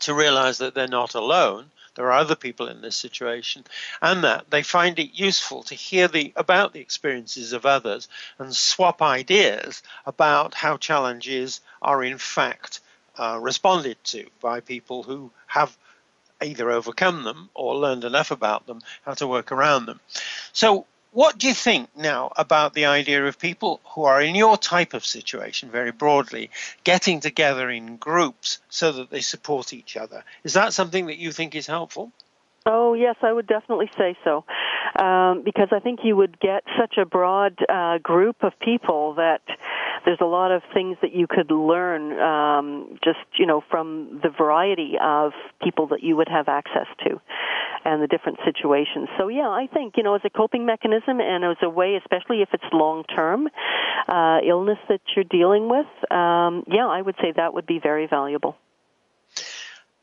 [0.00, 1.70] to realize that they're not alone.
[1.94, 3.64] There are other people in this situation,
[4.00, 8.56] and that they find it useful to hear the, about the experiences of others and
[8.56, 12.80] swap ideas about how challenges are in fact
[13.18, 15.76] uh, responded to by people who have
[16.42, 20.00] either overcome them or learned enough about them how to work around them.
[20.52, 24.56] So, what do you think now about the idea of people who are in your
[24.56, 26.50] type of situation, very broadly,
[26.84, 30.24] getting together in groups so that they support each other?
[30.42, 32.12] Is that something that you think is helpful?
[32.64, 34.44] Oh, yes, I would definitely say so.
[34.98, 39.42] Um, because I think you would get such a broad uh, group of people that
[40.04, 44.28] there's a lot of things that you could learn um, just you know from the
[44.28, 45.32] variety of
[45.62, 47.20] people that you would have access to
[47.84, 49.08] and the different situations.
[49.18, 52.42] So yeah, I think you know as a coping mechanism and as a way, especially
[52.42, 53.48] if it's long term
[54.08, 58.06] uh, illness that you're dealing with, um, yeah, I would say that would be very
[58.06, 58.56] valuable.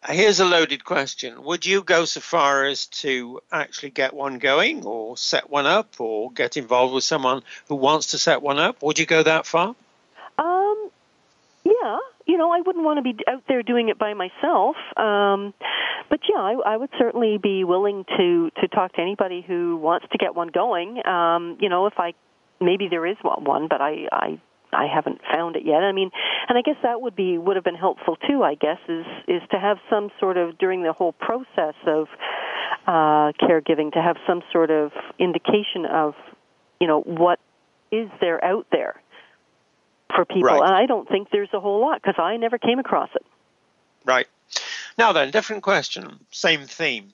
[0.07, 1.43] Here's a loaded question.
[1.43, 5.99] Would you go so far as to actually get one going or set one up
[5.99, 8.81] or get involved with someone who wants to set one up?
[8.81, 9.75] Would you go that far?
[10.37, 10.89] Um,
[11.65, 11.97] yeah,
[12.29, 14.75] you know, I wouldn't want to be out there doing it by myself.
[14.95, 15.53] Um,
[16.09, 20.05] but yeah, I, I would certainly be willing to to talk to anybody who wants
[20.11, 21.05] to get one going.
[21.07, 22.13] Um, you know, if I
[22.61, 25.81] maybe there is one, but I I I haven't found it yet.
[25.81, 26.11] I mean,
[26.47, 28.43] and I guess that would be would have been helpful too.
[28.43, 32.07] I guess is is to have some sort of during the whole process of
[32.85, 36.13] uh, caregiving to have some sort of indication of
[36.79, 37.39] you know what
[37.91, 39.01] is there out there
[40.15, 40.43] for people.
[40.43, 40.61] Right.
[40.61, 43.25] And I don't think there's a whole lot because I never came across it.
[44.05, 44.27] Right.
[44.97, 47.13] Now then, different question, same theme.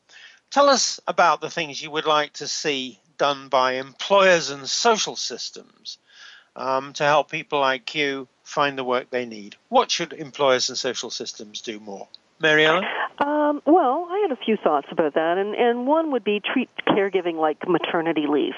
[0.50, 5.16] Tell us about the things you would like to see done by employers and social
[5.16, 5.98] systems
[6.56, 9.56] um, to help people like you find the work they need.
[9.70, 12.08] What should employers and social systems do more?
[12.40, 12.84] Mary Ellen?
[13.20, 16.70] Um, well, I had a few thoughts about that, and, and one would be treat
[16.88, 18.56] caregiving like maternity leave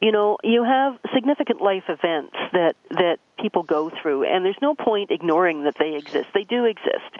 [0.00, 4.74] you know you have significant life events that that people go through and there's no
[4.74, 7.10] point ignoring that they exist they do exist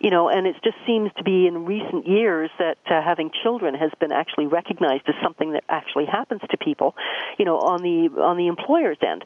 [0.00, 3.74] you know and it just seems to be in recent years that uh, having children
[3.74, 6.94] has been actually recognized as something that actually happens to people
[7.38, 9.24] you know on the on the employer's end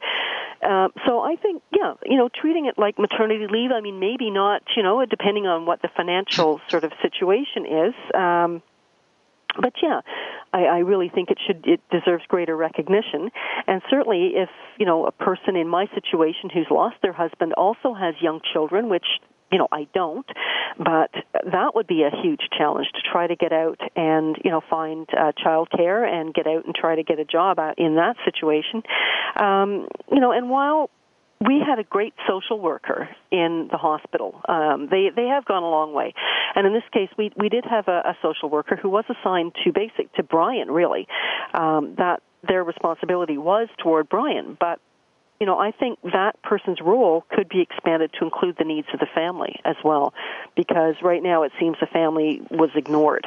[0.63, 3.71] uh, so I think, yeah, you know, treating it like maternity leave.
[3.73, 7.95] I mean, maybe not, you know, depending on what the financial sort of situation is.
[8.15, 8.63] Um,
[9.61, 10.01] but yeah,
[10.53, 13.31] I, I really think it should it deserves greater recognition.
[13.67, 17.95] And certainly, if you know a person in my situation who's lost their husband also
[17.95, 19.07] has young children, which
[19.51, 20.27] you know I don't,
[20.79, 24.61] but that would be a huge challenge to try to get out and you know
[24.69, 28.17] find uh, childcare and get out and try to get a job out in that
[28.25, 28.83] situation.
[29.37, 30.91] Um, you know, and while
[31.41, 34.41] we had a great social worker in the hospital.
[34.49, 36.15] Um, they they have gone a long way,
[36.55, 39.55] and in this case, we we did have a, a social worker who was assigned
[39.65, 40.71] to basic to Brian.
[40.71, 41.07] Really,
[41.53, 44.81] um, that their responsibility was toward Brian, but
[45.39, 49.01] you know, I think that person's role could be expanded to include the needs of
[49.01, 50.15] the family as well,
[50.57, 53.27] because right now it seems the family was ignored.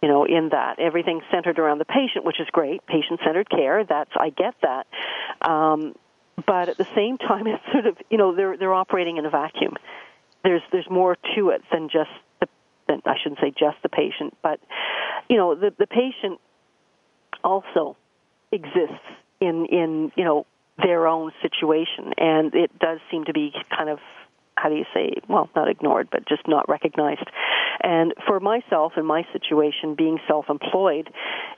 [0.00, 3.84] You know, in that everything's centered around the patient, which is great, patient-centered care.
[3.84, 4.86] That's I get that,
[5.42, 5.94] um,
[6.46, 9.30] but at the same time, it's sort of you know they're they're operating in a
[9.30, 9.74] vacuum.
[10.44, 12.48] There's there's more to it than just the
[12.88, 14.60] than, I shouldn't say just the patient, but
[15.28, 16.40] you know the the patient
[17.44, 17.96] also
[18.50, 19.04] exists
[19.40, 20.46] in in you know
[20.82, 23.98] their own situation, and it does seem to be kind of
[24.56, 27.28] how do you say, well, not ignored, but just not recognized.
[27.82, 31.10] And for myself in my situation, being self employed,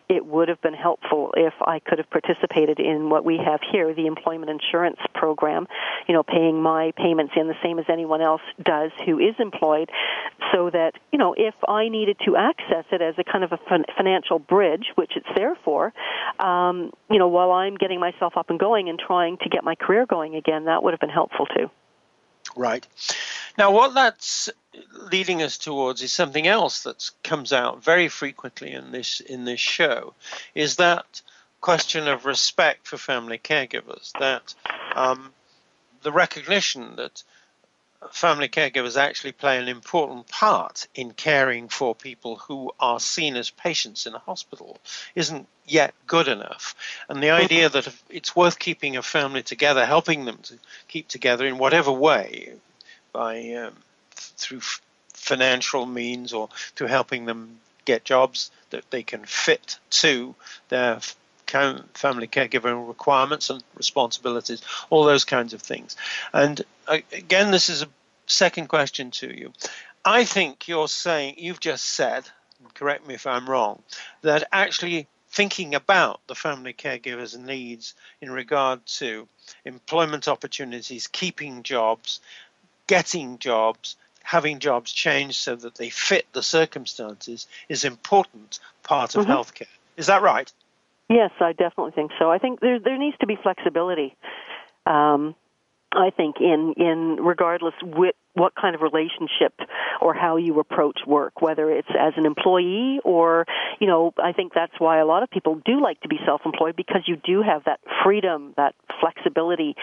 [0.09, 3.95] it would have been helpful if I could have participated in what we have here,
[3.95, 5.67] the employment insurance program,
[6.07, 9.91] you know, paying my payments in the same as anyone else does who is employed,
[10.53, 13.59] so that, you know, if I needed to access it as a kind of a
[13.97, 15.93] financial bridge, which it's there for,
[16.39, 19.75] um, you know, while I'm getting myself up and going and trying to get my
[19.75, 21.71] career going again, that would have been helpful too.
[22.57, 22.87] Right.
[23.59, 24.49] Now, what that's
[25.11, 29.61] leading us towards is something else that comes out very frequently in this in this
[29.61, 30.15] show,
[30.55, 31.23] is that
[31.61, 34.13] question of respect for family caregivers.
[34.19, 34.55] That
[34.95, 35.33] um,
[36.03, 37.23] the recognition that
[38.11, 43.51] family caregivers actually play an important part in caring for people who are seen as
[43.51, 44.79] patients in a hospital
[45.15, 46.75] isn't yet good enough.
[47.09, 51.47] And the idea that it's worth keeping a family together, helping them to keep together
[51.47, 52.55] in whatever way,
[53.13, 53.75] by um,
[54.13, 54.61] through
[55.13, 60.35] financial means or through helping them get jobs that they can fit to
[60.69, 61.01] their
[61.47, 65.97] family caregiver requirements and responsibilities, all those kinds of things.
[66.33, 67.89] And uh, again, this is a
[68.27, 69.53] second question to you.
[70.05, 72.25] I think you're saying, you've just said,
[72.75, 73.83] correct me if I'm wrong,
[74.23, 79.27] that actually thinking about the family caregiver's needs in regard to
[79.65, 82.21] employment opportunities, keeping jobs,
[82.87, 89.25] getting jobs, having jobs change so that they fit the circumstances is important part of
[89.25, 89.33] mm-hmm.
[89.33, 89.69] healthcare.
[89.97, 90.51] Is that right?
[91.09, 92.31] Yes, I definitely think so.
[92.31, 94.17] I think there there needs to be flexibility.
[94.87, 95.35] Um,
[95.93, 99.55] I think in in regardless with what kind of relationship
[100.01, 103.47] or how you approach work, whether it's as an employee or,
[103.81, 106.75] you know, I think that's why a lot of people do like to be self-employed
[106.75, 109.77] because you do have that freedom, that flexibility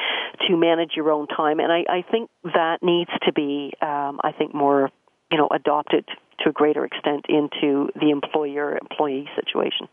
[0.50, 1.62] to manage your own time.
[1.62, 4.90] And I, I think that needs to be, um, I think, more,
[5.32, 6.04] you know, adopted
[6.42, 9.88] to a greater extent into the employer-employee situation.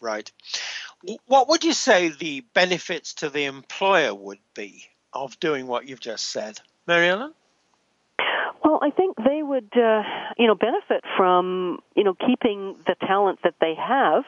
[0.00, 0.30] Right.
[1.26, 6.00] What would you say the benefits to the employer would be of doing what you've
[6.00, 7.34] just said, Mary Ellen?
[8.64, 10.02] Well, I think they would, uh,
[10.36, 14.24] you know, benefit from, you know, keeping the talent that they have,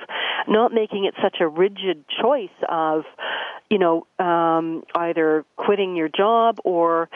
[0.48, 3.04] not making it such a rigid choice of,
[3.68, 7.08] you know, um, either quitting your job or,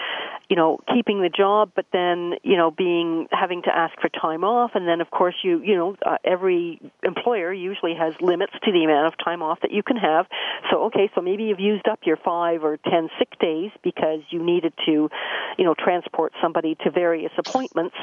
[0.48, 4.44] you know, keeping the job, but then, you know, being having to ask for time
[4.44, 8.70] off, and then of course you, you know, uh, every employer usually has limits to
[8.70, 10.26] the amount of time off that you can have.
[10.70, 14.40] So okay, so maybe you've used up your five or ten sick days because you
[14.40, 15.10] needed to,
[15.58, 17.96] you know, transport somebody to various appointments.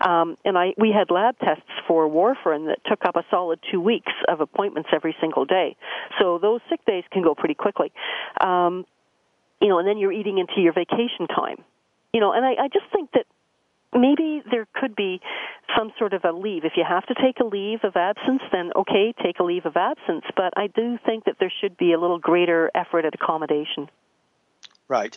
[0.00, 3.80] Um, and I, we had lab tests for warfarin that took up a solid two
[3.80, 5.76] weeks of appointments every single day.
[6.20, 7.90] So those sick days can go pretty quickly.
[8.40, 8.86] Um,
[9.60, 11.64] you know, and then you're eating into your vacation time
[12.12, 13.26] you know, and I, I just think that
[13.92, 15.20] maybe there could be
[15.76, 16.64] some sort of a leave.
[16.64, 19.76] If you have to take a leave of absence, then okay, take a leave of
[19.76, 20.24] absence.
[20.36, 23.88] But I do think that there should be a little greater effort at accommodation.
[24.88, 25.16] Right.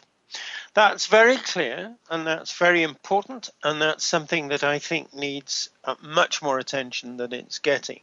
[0.74, 5.96] That's very clear, and that's very important, and that's something that I think needs uh,
[6.02, 8.00] much more attention than it's getting.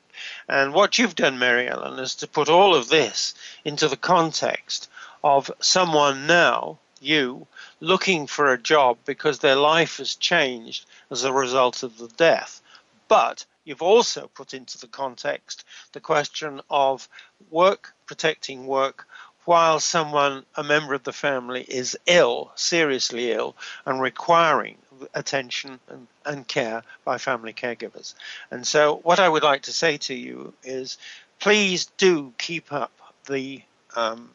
[0.46, 3.34] And what you've done, Mary Ellen, is to put all of this
[3.64, 4.90] into the context
[5.24, 7.46] of someone now, you,
[7.80, 12.60] looking for a job because their life has changed as a result of the death.
[13.08, 17.08] But you've also put into the context the question of
[17.50, 19.06] work, protecting work,
[19.44, 24.76] while someone, a member of the family, is ill, seriously ill, and requiring
[25.14, 28.14] attention and, and care by family caregivers.
[28.50, 30.98] And so, what I would like to say to you is
[31.38, 32.92] please do keep up
[33.26, 33.62] the
[33.96, 34.30] um,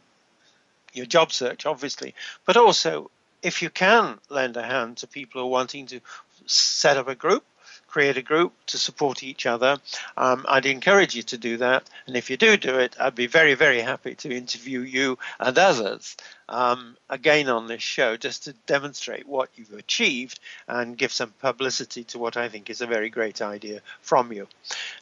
[0.94, 2.14] your job search, obviously,
[2.46, 3.10] but also
[3.42, 6.00] if you can lend a hand to people who are wanting to
[6.46, 7.44] set up a group,
[7.88, 9.78] create a group to support each other,
[10.18, 11.88] um, I'd encourage you to do that.
[12.08, 15.56] And if you do do it, I'd be very, very happy to interview you and
[15.58, 16.18] others
[16.50, 22.04] um, again on this show just to demonstrate what you've achieved and give some publicity
[22.06, 24.48] to what I think is a very great idea from you.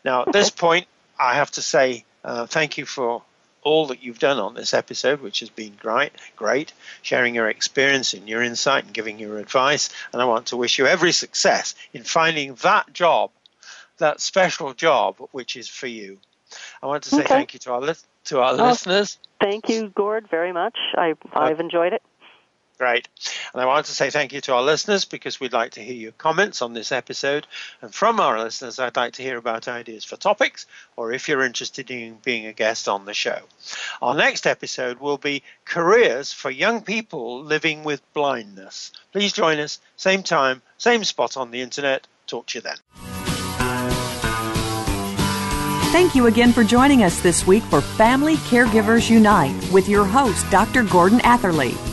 [0.04, 0.88] Now, at this point,
[1.18, 3.24] I have to say uh, thank you for
[3.62, 8.14] all that you've done on this episode, which has been great, great, sharing your experience
[8.14, 9.90] and your insight and giving your advice.
[10.14, 13.32] And I want to wish you every success in finding that job,
[13.98, 16.18] that special job, which is for you.
[16.82, 17.28] I want to say okay.
[17.28, 17.94] thank you to our, li-
[18.26, 19.18] to our oh, listeners.
[19.40, 20.78] Thank you, Gord, very much.
[20.96, 22.04] I, uh, I've enjoyed it.
[22.82, 23.08] Great.
[23.54, 25.94] And I want to say thank you to our listeners because we'd like to hear
[25.94, 27.46] your comments on this episode.
[27.80, 30.66] And from our listeners, I'd like to hear about ideas for topics
[30.96, 33.38] or if you're interested in being a guest on the show.
[34.02, 38.92] Our next episode will be Careers for Young People Living with Blindness.
[39.12, 42.08] Please join us, same time, same spot on the internet.
[42.26, 42.78] Talk to you then.
[45.92, 50.50] Thank you again for joining us this week for Family Caregivers Unite with your host,
[50.50, 50.82] Dr.
[50.82, 51.76] Gordon Atherley.